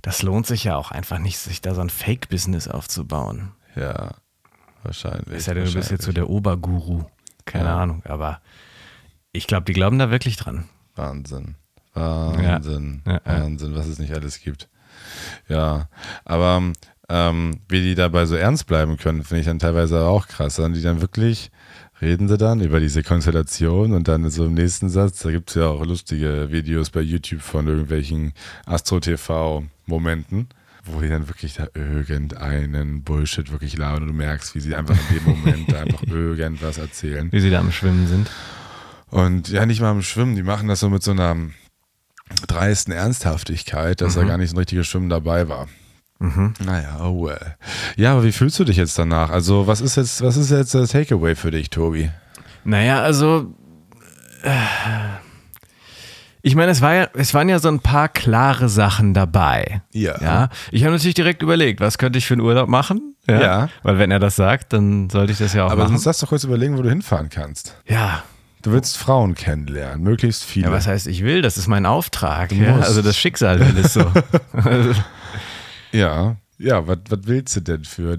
das 0.02 0.22
lohnt 0.22 0.48
sich 0.48 0.66
ja 0.66 0.76
auch 0.76 0.92
einfach 0.92 1.20
nicht, 1.20 1.38
sich 1.38 1.62
da 1.62 1.74
so 1.74 1.82
ein 1.82 1.90
Fake-Business 1.90 2.68
aufzubauen. 2.68 3.52
Ja, 3.76 4.12
wahrscheinlich. 4.84 5.38
Ist 5.38 5.48
ja, 5.48 5.54
du 5.54 5.62
bist 5.74 5.92
jetzt 5.92 6.04
so 6.06 6.12
der 6.12 6.30
Oberguru. 6.30 7.06
Keine 7.46 7.66
Ja. 7.70 7.78
Ahnung, 7.82 8.04
aber 8.06 8.42
ich 9.32 9.48
glaube, 9.48 9.66
die 9.66 9.74
glauben 9.74 10.00
da 10.00 10.12
wirklich 10.12 10.38
dran. 10.38 10.66
Wahnsinn. 10.96 11.56
Wahnsinn. 11.94 13.02
Ja, 13.06 13.14
ja. 13.14 13.22
Wahnsinn, 13.26 13.76
was 13.76 13.88
es 13.88 14.00
nicht 14.00 14.14
alles 14.14 14.40
gibt. 14.42 14.70
Ja, 15.48 15.90
aber 16.26 16.62
ähm, 17.10 17.60
wie 17.68 17.82
die 17.82 17.96
dabei 17.96 18.26
so 18.26 18.36
ernst 18.36 18.68
bleiben 18.68 18.98
können, 18.98 19.24
finde 19.24 19.42
ich 19.42 19.48
dann 19.48 19.60
teilweise 19.60 20.06
auch 20.06 20.28
krass. 20.28 20.56
Dann 20.56 20.74
die 20.74 20.82
dann 20.82 21.02
wirklich, 21.02 21.52
reden 22.04 22.28
sie 22.28 22.38
dann 22.38 22.62
über 22.62 22.80
diese 22.80 23.02
Konstellation 23.02 23.94
und 23.94 24.08
dann 24.08 24.30
so 24.30 24.46
im 24.46 24.54
nächsten 24.54 24.90
Satz, 24.90 25.20
da 25.20 25.32
gibt 25.32 25.50
es 25.50 25.56
ja 25.56 25.68
auch 25.68 25.86
lustige 25.86 26.52
Videos 26.52 26.90
bei 26.90 27.02
YouTube 27.02 27.42
von 27.42 27.68
irgendwelchen 27.68 28.34
Astro-TV-Momenten, 28.66 30.50
wo 30.86 31.02
die 31.02 31.10
dann 31.10 31.28
wirklich 31.28 31.56
da 31.56 31.68
irgendeinen 31.74 33.04
Bullshit 33.04 33.52
wirklich 33.52 33.78
labern 33.78 34.04
und 34.04 34.10
du 34.10 34.14
merkst, 34.14 34.54
wie 34.56 34.60
sie 34.60 34.76
einfach 34.76 34.96
in 35.10 35.18
dem 35.18 35.24
Moment 35.24 35.72
da 35.72 35.80
einfach 35.82 36.04
irgendwas 36.04 36.78
erzählen. 36.78 37.32
Wie 37.32 37.40
sie 37.40 37.50
da 37.50 37.60
am 37.60 37.72
Schwimmen 37.72 38.08
sind. 38.08 38.30
Und 39.10 39.50
ja, 39.50 39.66
nicht 39.66 39.80
mal 39.80 39.92
im 39.92 40.02
Schwimmen, 40.02 40.36
die 40.36 40.44
machen 40.44 40.68
das 40.68 40.80
so 40.80 40.90
mit 40.90 41.04
so 41.04 41.12
einer 41.12 41.36
dreisten 42.48 42.92
Ernsthaftigkeit, 42.92 44.02
dass 44.02 44.16
da 44.16 44.24
gar 44.24 44.38
nicht 44.38 44.50
so 44.50 44.56
ein 44.56 44.60
richtiges 44.60 44.88
Schwimmen 44.88 45.10
dabei 45.10 45.48
war. 45.48 45.68
Naja, 46.20 47.00
oh 47.02 47.26
well. 47.26 47.56
Ja, 47.98 48.14
aber 48.14 48.24
wie 48.24 48.32
fühlst 48.32 48.58
du 48.58 48.64
dich 48.64 48.78
jetzt 48.78 48.98
danach? 48.98 49.30
Also, 49.30 49.68
was 49.68 49.82
ist 49.82 49.98
jetzt, 49.98 50.22
was 50.24 50.38
ist 50.38 50.52
jetzt 50.52 50.74
das 50.74 50.92
Takeaway 50.92 51.36
für 51.36 51.52
dich, 51.52 51.70
Tobi? 51.70 52.10
Naja, 52.64 53.02
also. 53.02 53.54
Äh, 54.44 54.50
ich 56.42 56.56
meine, 56.56 56.72
es, 56.72 56.82
war 56.82 56.94
ja, 56.94 57.08
es 57.14 57.34
waren 57.34 57.48
ja 57.50 57.60
so 57.60 57.70
ein 57.70 57.80
paar 57.80 58.10
klare 58.10 58.68
Sachen 58.70 59.14
dabei. 59.14 59.82
Ja. 59.92 60.20
ja? 60.22 60.50
Ich 60.72 60.84
habe 60.84 60.94
natürlich 60.94 61.14
direkt 61.14 61.42
überlegt, 61.42 61.80
was 61.80 61.98
könnte 61.98 62.20
ich 62.20 62.26
für 62.26 62.34
einen 62.34 62.42
Urlaub 62.42 62.68
machen? 62.70 63.16
Ja. 63.28 63.70
Weil 63.82 63.98
wenn 64.00 64.12
er 64.12 64.20
das 64.20 64.36
sagt, 64.36 64.74
dann 64.74 65.10
sollte 65.10 65.32
ich 65.32 65.38
das 65.38 65.54
ja 65.54 65.66
auch 65.66 65.72
Aber 65.72 65.84
machen. 65.84 65.94
sonst 65.94 66.06
lass 66.06 66.20
doch 66.20 66.30
kurz 66.30 66.44
überlegen, 66.44 66.78
wo 66.78 66.82
du 66.82 66.90
hinfahren 66.90 67.30
kannst. 67.30 67.76
ja. 67.86 68.24
Du 68.62 68.72
willst 68.72 68.98
Frauen 68.98 69.36
kennenlernen, 69.36 70.02
möglichst 70.02 70.46
viele. 70.46 70.68
Ja, 70.68 70.72
was 70.72 70.88
heißt, 70.88 71.08
ich 71.08 71.22
will? 71.26 71.42
Das 71.42 71.58
ist 71.58 71.68
mein 71.68 71.86
Auftrag. 71.86 72.54
Ja? 72.54 72.78
Also 72.78 73.02
das 73.02 73.18
Schicksal 73.18 73.60
will 73.60 73.78
es 73.84 73.92
so. 73.92 74.06
ja, 75.94 76.36
ja, 76.58 76.86
was, 76.88 76.98
willst 77.10 77.56
du 77.56 77.62
denn 77.62 77.84
für? 77.86 78.18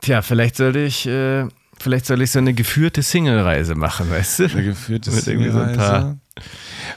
tja, 0.00 0.22
vielleicht 0.22 0.56
sollte 0.56 0.80
ich, 0.80 1.06
äh, 1.06 1.46
vielleicht 1.78 2.06
soll 2.06 2.22
ich 2.22 2.30
so 2.30 2.38
eine 2.38 2.54
geführte 2.54 3.02
Single-Reise 3.02 3.74
machen, 3.74 4.10
weißt 4.10 4.38
du? 4.40 4.44
Eine 4.46 4.64
geführte 4.64 5.10
irgendwie 5.10 5.50
so 5.50 5.58
Single-Reise. 5.60 6.18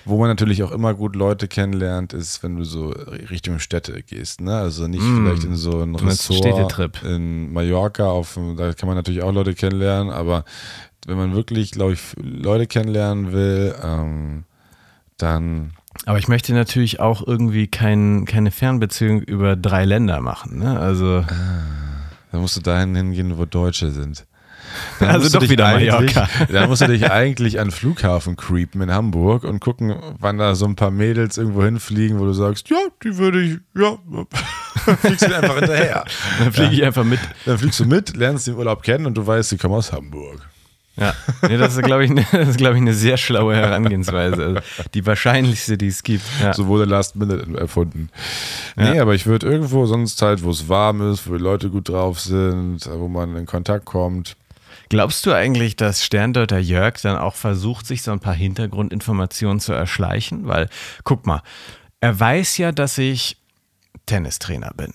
Wo 0.06 0.18
man 0.18 0.30
natürlich 0.30 0.64
auch 0.64 0.72
immer 0.72 0.94
gut 0.94 1.16
Leute 1.16 1.48
kennenlernt, 1.48 2.14
ist, 2.14 2.42
wenn 2.42 2.56
du 2.56 2.64
so 2.64 2.90
Richtung 3.30 3.60
Städte 3.60 4.02
gehst. 4.04 4.40
Ne? 4.40 4.56
Also 4.56 4.88
nicht 4.88 5.02
Mm. 5.04 5.16
vielleicht 5.18 5.44
in 5.44 5.56
so 5.56 5.82
ein 5.82 5.96
Ressort 5.96 6.40
Städtetrip. 6.40 7.04
in 7.04 7.52
Mallorca, 7.52 8.06
auf, 8.06 8.40
da 8.56 8.74
kann 8.74 8.88
man 8.88 8.96
natürlich 8.96 9.24
auch 9.24 9.34
Leute 9.34 9.54
kennenlernen, 9.54 10.14
aber 10.14 10.46
wenn 11.06 11.18
man 11.18 11.34
wirklich, 11.36 11.72
glaube 11.72 11.94
ich, 11.94 12.00
Leute 12.18 12.66
kennenlernen 12.66 13.32
will, 13.34 13.76
ähm, 13.84 14.44
dann 15.18 15.74
Aber 16.06 16.18
ich 16.20 16.28
möchte 16.28 16.54
natürlich 16.54 17.00
auch 17.00 17.26
irgendwie 17.26 17.68
kein, 17.68 18.26
keine 18.26 18.52
Fernbeziehung 18.52 19.22
über 19.22 19.56
drei 19.56 19.86
Länder 19.86 20.22
machen. 20.22 20.60
Ne? 20.60 20.80
Also, 20.80 21.24
Dann 22.32 22.42
musst 22.42 22.58
du 22.58 22.62
dahin 22.62 22.96
hingehen, 22.96 23.38
wo 23.38 23.46
Deutsche 23.46 23.92
sind. 23.92 24.26
Dann 25.00 25.10
Also 25.10 25.40
doch 25.40 25.48
wieder 25.50 25.68
eigentlich- 25.68 26.16
Mallorca. 26.16 26.30
Dann 26.52 26.68
musst 26.70 26.82
du 26.82 26.88
dich 26.88 27.10
eigentlich 27.10 27.60
an 27.60 27.68
den 27.68 27.72
Flughafen 27.72 28.36
creepen 28.36 28.82
in 28.82 28.92
Hamburg 28.92 29.44
und 29.46 29.60
gucken, 29.62 29.96
wann 30.20 30.38
da 30.38 30.54
so 30.56 30.66
ein 30.66 30.76
paar 30.76 30.92
Mädels 30.92 31.38
irgendwo 31.38 31.64
hinfliegen, 31.64 32.20
wo 32.20 32.26
du 32.26 32.34
sagst, 32.34 32.70
ja, 32.70 32.78
die 33.04 33.18
würde 33.18 33.42
ich, 33.42 33.60
ja, 33.76 33.98
dann 34.86 34.98
fliegst 34.98 35.28
du 35.28 35.36
einfach 35.36 35.56
hinterher. 35.56 36.04
dann 36.40 36.52
fliege 36.52 36.74
ich 36.74 36.84
einfach 36.84 37.06
mit. 37.06 37.20
Dann 37.46 37.58
fliegst 37.58 37.80
du 37.80 37.86
mit, 37.86 38.18
lernst 38.18 38.48
den 38.48 38.56
Urlaub 38.56 38.84
kennen 38.84 39.06
und 39.06 39.16
du 39.16 39.26
weißt, 39.26 39.50
sie 39.50 39.58
kommen 39.58 39.76
aus 39.76 39.94
Hamburg. 39.94 40.42
Ja, 40.98 41.14
nee, 41.48 41.58
das 41.58 41.76
ist, 41.76 41.84
glaube 41.84 42.06
ich, 42.06 42.12
ne- 42.12 42.26
das 42.32 42.50
ist, 42.50 42.58
glaube 42.58 42.76
ich, 42.76 42.82
eine 42.82 42.94
sehr 42.94 43.18
schlaue 43.18 43.56
Herangehensweise. 43.56 44.46
Also 44.46 44.60
die 44.94 45.06
wahrscheinlichste, 45.06 45.78
die 45.78 45.88
es 45.88 46.04
gibt. 46.04 46.24
Ja. 46.42 46.54
So 46.54 46.68
wurde 46.68 46.86
Last 46.86 47.16
Minute 47.18 47.46
erfunden. 47.58 48.10
Nee, 48.76 49.00
aber 49.00 49.14
ich 49.14 49.26
würde 49.26 49.48
irgendwo 49.48 49.86
sonst 49.86 50.22
halt, 50.22 50.44
wo 50.44 50.50
es 50.52 50.70
warm 50.70 51.12
ist, 51.12 51.30
wo 51.30 51.34
die 51.36 51.44
Leute 51.44 51.70
gut 51.70 51.90
drauf 51.90 52.20
sind, 52.20 52.90
wo 52.90 53.08
man 53.08 53.36
in 53.36 53.46
Kontakt 53.46 53.86
kommt. 53.86 54.38
Glaubst 54.90 55.26
du 55.26 55.34
eigentlich, 55.34 55.76
dass 55.76 56.06
Sterndeuter 56.06 56.60
Jörg 56.60 57.02
dann 57.02 57.18
auch 57.18 57.36
versucht, 57.36 57.88
sich 57.88 58.02
so 58.04 58.12
ein 58.12 58.20
paar 58.20 58.36
Hintergrundinformationen 58.36 59.60
zu 59.60 59.74
erschleichen? 59.74 60.48
Weil, 60.48 60.70
guck 61.04 61.26
mal, 61.26 61.42
er 62.02 62.18
weiß 62.20 62.58
ja, 62.60 62.72
dass 62.72 62.98
ich 62.98 63.38
Tennistrainer 64.06 64.72
bin. 64.78 64.94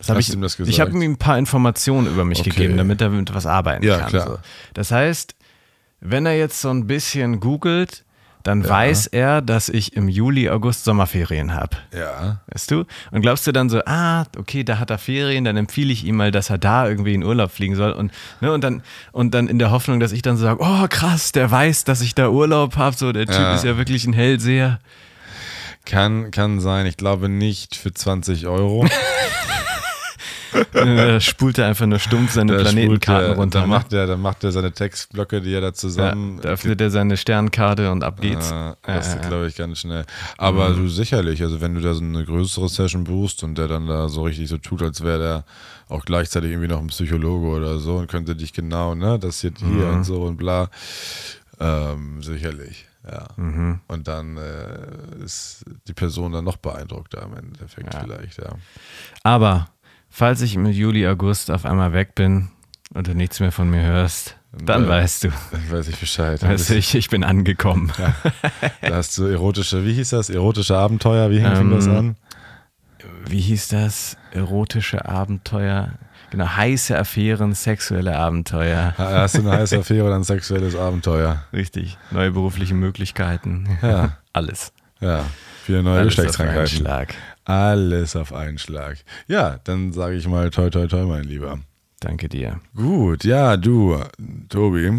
Das 0.00 0.08
hab 0.08 0.16
Hast 0.16 0.28
ich 0.28 0.34
ihm 0.34 0.40
das 0.40 0.56
gesagt? 0.56 0.72
ich 0.74 0.80
habe 0.80 0.90
ihm 0.92 1.02
ein 1.12 1.16
paar 1.18 1.36
Informationen 1.38 2.06
über 2.08 2.24
mich 2.24 2.40
Okay. 2.40 2.50
gegeben, 2.50 2.76
damit 2.78 3.00
er 3.02 3.10
mit 3.10 3.32
was 3.34 3.44
arbeiten 3.46 3.84
Ja, 3.84 3.98
kann. 3.98 4.08
klar. 4.08 4.26
So. 4.26 4.38
Das 4.74 4.90
heißt, 4.90 5.34
wenn 6.00 6.24
er 6.26 6.36
jetzt 6.36 6.60
so 6.60 6.70
ein 6.70 6.86
bisschen 6.86 7.38
googelt, 7.38 8.04
dann 8.42 8.66
weiß 8.66 9.08
er, 9.08 9.42
dass 9.42 9.68
ich 9.68 9.94
im 9.96 10.08
Juli, 10.08 10.48
August 10.48 10.84
Sommerferien 10.84 11.52
habe. 11.52 11.76
Ja. 11.94 12.40
Weißt 12.50 12.70
du? 12.70 12.86
Und 13.10 13.20
glaubst 13.20 13.46
du 13.46 13.52
dann 13.52 13.68
so, 13.68 13.82
ah, 13.84 14.24
okay, 14.38 14.64
da 14.64 14.78
hat 14.78 14.88
er 14.88 14.96
Ferien, 14.96 15.44
dann 15.44 15.58
empfehle 15.58 15.92
ich 15.92 16.04
ihm 16.06 16.16
mal, 16.16 16.30
dass 16.30 16.48
er 16.48 16.56
da 16.56 16.88
irgendwie 16.88 17.12
in 17.12 17.22
Urlaub 17.22 17.50
fliegen 17.50 17.76
soll. 17.76 17.92
Und, 17.92 18.10
ne, 18.40 18.50
und, 18.50 18.64
dann, 18.64 18.82
und 19.12 19.34
dann 19.34 19.46
in 19.48 19.58
der 19.58 19.70
Hoffnung, 19.70 20.00
dass 20.00 20.12
ich 20.12 20.22
dann 20.22 20.38
so 20.38 20.44
sage, 20.44 20.60
oh 20.62 20.86
krass, 20.88 21.32
der 21.32 21.50
weiß, 21.50 21.84
dass 21.84 22.00
ich 22.00 22.14
da 22.14 22.30
Urlaub 22.30 22.78
habe. 22.78 22.96
So, 22.96 23.12
der 23.12 23.26
Typ 23.26 23.34
Ja. 23.36 23.54
ist 23.56 23.64
ja 23.64 23.76
wirklich 23.76 24.06
ein 24.06 24.14
Hellseher. 24.14 24.80
Kann, 25.84 26.30
kann 26.30 26.60
sein. 26.60 26.86
Ich 26.86 26.96
glaube 26.96 27.28
nicht 27.28 27.76
für 27.76 27.92
20 27.92 28.46
Euro. 28.46 28.86
äh, 30.74 31.20
spult 31.20 31.58
er 31.58 31.66
einfach 31.66 31.86
nur 31.86 31.98
stumpf 31.98 32.32
seine 32.32 32.56
Da 32.56 32.62
Planetenkarten 32.62 33.30
er- 33.30 33.36
runter. 33.36 33.60
Da 33.60 33.66
ne? 33.66 33.70
macht, 33.72 33.92
er, 33.92 34.06
da 34.06 34.16
macht 34.16 34.44
er 34.44 34.52
seine 34.52 34.72
Textblöcke, 34.72 35.40
die 35.40 35.52
er 35.54 35.60
da 35.60 35.68
ja, 35.68 35.72
zusammen. 35.74 36.40
da 36.42 36.50
öffnet 36.50 36.80
er 36.80 36.90
seine 36.90 37.16
Sternkarte 37.16 37.90
und 37.90 38.04
ab 38.04 38.20
geht's. 38.20 38.50
Ja, 38.50 38.76
das 38.82 39.06
ja, 39.08 39.14
ist, 39.14 39.22
ja. 39.22 39.28
glaube 39.28 39.46
ich, 39.46 39.56
ganz 39.56 39.78
schnell. 39.80 40.04
Aber 40.38 40.70
du 40.70 40.88
sicherlich, 40.88 41.42
also 41.42 41.60
wenn 41.60 41.74
du 41.74 41.80
da 41.80 41.94
so 41.94 42.02
eine 42.02 42.24
größere 42.24 42.68
Session 42.68 43.04
buchst 43.04 43.42
und 43.42 43.56
der 43.58 43.68
dann 43.68 43.86
da 43.86 44.08
so 44.08 44.22
richtig 44.22 44.48
so 44.48 44.58
tut, 44.58 44.82
als 44.82 45.02
wäre 45.02 45.18
der 45.18 45.44
auch 45.88 46.04
gleichzeitig 46.04 46.50
irgendwie 46.50 46.68
noch 46.68 46.80
ein 46.80 46.86
Psychologe 46.88 47.48
oder 47.48 47.78
so 47.78 47.96
und 47.96 48.08
könnte 48.08 48.36
dich 48.36 48.52
genau, 48.52 48.94
ne, 48.94 49.18
das 49.18 49.40
hier, 49.40 49.52
hier 49.58 49.88
und 49.88 50.04
so 50.04 50.22
und 50.22 50.36
bla. 50.36 50.68
Ähm, 51.58 52.22
sicherlich, 52.22 52.86
ja. 53.04 53.26
Und 53.36 54.08
dann 54.08 54.36
äh, 54.36 55.24
ist 55.24 55.64
die 55.88 55.92
Person 55.92 56.32
dann 56.32 56.44
noch 56.44 56.56
beeindruckter 56.56 57.22
im 57.22 57.36
Endeffekt 57.36 57.94
vielleicht, 57.94 58.38
ja. 58.38 58.54
Aber 59.22 59.68
falls 60.10 60.40
ich 60.42 60.54
im 60.54 60.66
Juli, 60.66 61.06
August 61.06 61.50
auf 61.50 61.64
einmal 61.64 61.92
weg 61.92 62.14
bin 62.14 62.48
und 62.94 63.06
du 63.06 63.14
nichts 63.14 63.40
mehr 63.40 63.52
von 63.52 63.70
mir 63.70 63.82
hörst, 63.82 64.36
dann 64.52 64.82
Ja. 64.84 64.88
weißt 64.88 65.24
du, 65.24 65.28
Dann 65.52 65.70
weiß 65.70 65.88
ich 65.88 65.96
Bescheid. 65.98 66.42
weißt 66.42 66.70
du 66.70 66.74
ich, 66.74 66.94
ich 66.94 67.08
bin 67.08 67.22
angekommen. 67.24 67.92
Da 68.82 68.94
hast 68.96 69.16
du 69.18 69.24
erotische, 69.26 69.84
wie 69.86 69.92
hieß 69.94 70.10
das? 70.10 70.28
Erotische 70.30 70.76
Abenteuer, 70.76 71.30
wie 71.30 71.40
das 71.70 71.86
Ähm, 71.86 71.96
an? 71.96 72.16
Wie 73.26 73.40
hieß 73.40 73.68
das? 73.68 74.16
Erotische 74.32 75.06
Abenteuer. 75.08 75.92
Genau, 76.30 76.46
heiße 76.46 76.96
Affären, 76.98 77.54
sexuelle 77.54 78.16
Abenteuer. 78.16 78.94
Ha- 78.98 79.12
Hast 79.22 79.36
du 79.36 79.40
eine 79.40 79.52
heiße 79.52 79.78
Affäre 79.78 80.06
oder 80.06 80.14
ein 80.16 80.22
sexuelles 80.24 80.76
Abenteuer? 80.76 81.42
Richtig. 81.52 81.98
Neue 82.10 82.30
berufliche 82.32 82.74
Möglichkeiten. 82.74 83.78
Ja. 83.82 84.16
Alles. 84.32 84.72
Ja, 85.00 85.24
viele 85.64 85.82
neue 85.82 86.04
Geschlechtskrankheiten. 86.04 86.86
Alles 87.44 88.16
auf 88.16 88.32
einen 88.32 88.58
Schlag. 88.58 88.98
Ja, 89.26 89.58
dann 89.64 89.92
sage 89.92 90.16
ich 90.16 90.28
mal 90.28 90.50
toi 90.50 90.70
toi 90.70 90.86
toi, 90.86 91.04
mein 91.06 91.24
Lieber. 91.24 91.58
Danke 92.00 92.28
dir. 92.28 92.60
Gut, 92.74 93.24
ja, 93.24 93.56
du, 93.56 93.98
Tobi, 94.48 94.90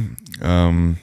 ähm, 0.42 0.98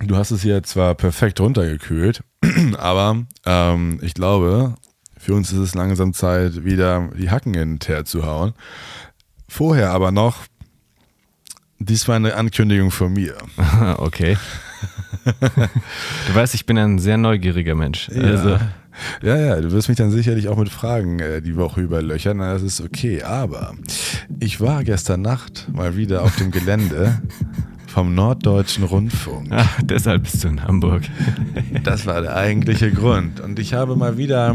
du 0.00 0.16
hast 0.16 0.30
es 0.30 0.42
hier 0.42 0.62
zwar 0.62 0.94
perfekt 0.94 1.40
runtergekühlt, 1.40 2.22
aber 2.78 3.24
ähm, 3.46 3.98
ich 4.02 4.12
glaube, 4.12 4.74
für 5.16 5.34
uns 5.34 5.50
ist 5.50 5.58
es 5.58 5.74
langsam 5.74 6.12
Zeit, 6.12 6.64
wieder 6.64 7.08
die 7.18 7.30
Hacken 7.30 7.54
in 7.54 7.74
den 7.74 7.78
Teer 7.78 8.04
zu 8.04 8.26
hauen. 8.26 8.52
Vorher 9.48 9.92
aber 9.92 10.12
noch, 10.12 10.44
dies 11.78 12.06
war 12.06 12.16
eine 12.16 12.34
Ankündigung 12.34 12.90
von 12.90 13.12
mir. 13.12 13.36
okay. 13.98 14.36
Du 16.28 16.34
weißt, 16.34 16.54
ich 16.54 16.64
bin 16.64 16.78
ein 16.78 16.98
sehr 16.98 17.18
neugieriger 17.18 17.74
Mensch. 17.74 18.08
Also, 18.10 18.58
Ja, 19.22 19.36
ja, 19.36 19.60
du 19.60 19.72
wirst 19.72 19.88
mich 19.88 19.98
dann 19.98 20.10
sicherlich 20.10 20.48
auch 20.48 20.56
mit 20.56 20.68
Fragen 20.68 21.18
äh, 21.18 21.42
die 21.42 21.56
Woche 21.56 21.80
überlöchern, 21.80 22.38
das 22.38 22.62
ist 22.62 22.80
okay. 22.80 23.22
Aber 23.22 23.74
ich 24.40 24.60
war 24.60 24.84
gestern 24.84 25.22
Nacht 25.22 25.68
mal 25.72 25.96
wieder 25.96 26.22
auf 26.22 26.36
dem 26.36 26.50
Gelände 26.50 27.20
vom 27.88 28.14
Norddeutschen 28.14 28.84
Rundfunk. 28.84 29.48
ah, 29.50 29.66
deshalb 29.82 30.22
bist 30.22 30.44
du 30.44 30.48
in 30.48 30.62
Hamburg. 30.62 31.02
Das 31.82 32.06
war 32.06 32.20
der 32.20 32.36
eigentliche 32.36 32.92
Grund. 32.92 33.40
Und 33.40 33.58
ich 33.58 33.74
habe 33.74 33.96
mal 33.96 34.16
wieder 34.16 34.54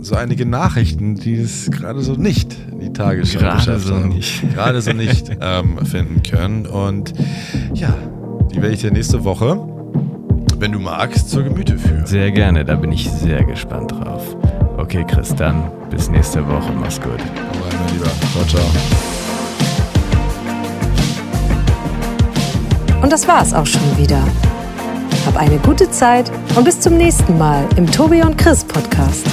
so 0.00 0.14
einige 0.14 0.46
Nachrichten, 0.46 1.16
die 1.16 1.34
es 1.34 1.70
gerade 1.70 2.02
so 2.02 2.12
nicht 2.12 2.56
in 2.70 2.80
die 2.80 2.92
Tagesschau 2.92 3.40
Gerade 3.40 3.80
so 3.80 3.96
nicht. 3.96 4.42
Gerade 4.54 4.80
so 4.82 4.92
nicht 4.92 5.30
ähm, 5.40 5.84
finden 5.84 6.22
können. 6.22 6.66
Und 6.66 7.14
ja, 7.72 7.96
die 8.52 8.56
werde 8.62 8.74
ich 8.74 8.80
dir 8.82 8.92
nächste 8.92 9.24
Woche, 9.24 9.73
wenn 10.64 10.72
du 10.72 10.78
magst, 10.78 11.28
zur 11.28 11.42
Gemüte 11.42 11.76
führen. 11.76 12.06
Sehr 12.06 12.30
gerne, 12.30 12.64
da 12.64 12.74
bin 12.74 12.90
ich 12.90 13.10
sehr 13.10 13.44
gespannt 13.44 13.92
drauf. 13.92 14.34
Okay, 14.78 15.04
Chris, 15.06 15.34
dann 15.34 15.70
bis 15.90 16.08
nächste 16.08 16.40
Woche. 16.48 16.72
Mach's 16.80 16.98
gut. 16.98 17.10
Hau 17.10 17.64
rein, 17.66 17.76
mein 17.84 17.92
Lieber. 17.92 18.10
Ciao, 18.32 18.46
ciao. 18.46 18.64
Und 23.02 23.12
das 23.12 23.28
war's 23.28 23.52
auch 23.52 23.66
schon 23.66 23.98
wieder. 23.98 24.26
Hab 25.26 25.36
eine 25.36 25.58
gute 25.58 25.90
Zeit 25.90 26.32
und 26.56 26.64
bis 26.64 26.80
zum 26.80 26.96
nächsten 26.96 27.36
Mal 27.36 27.66
im 27.76 27.86
Tobi 27.90 28.22
und 28.22 28.38
Chris 28.38 28.64
Podcast. 28.64 29.26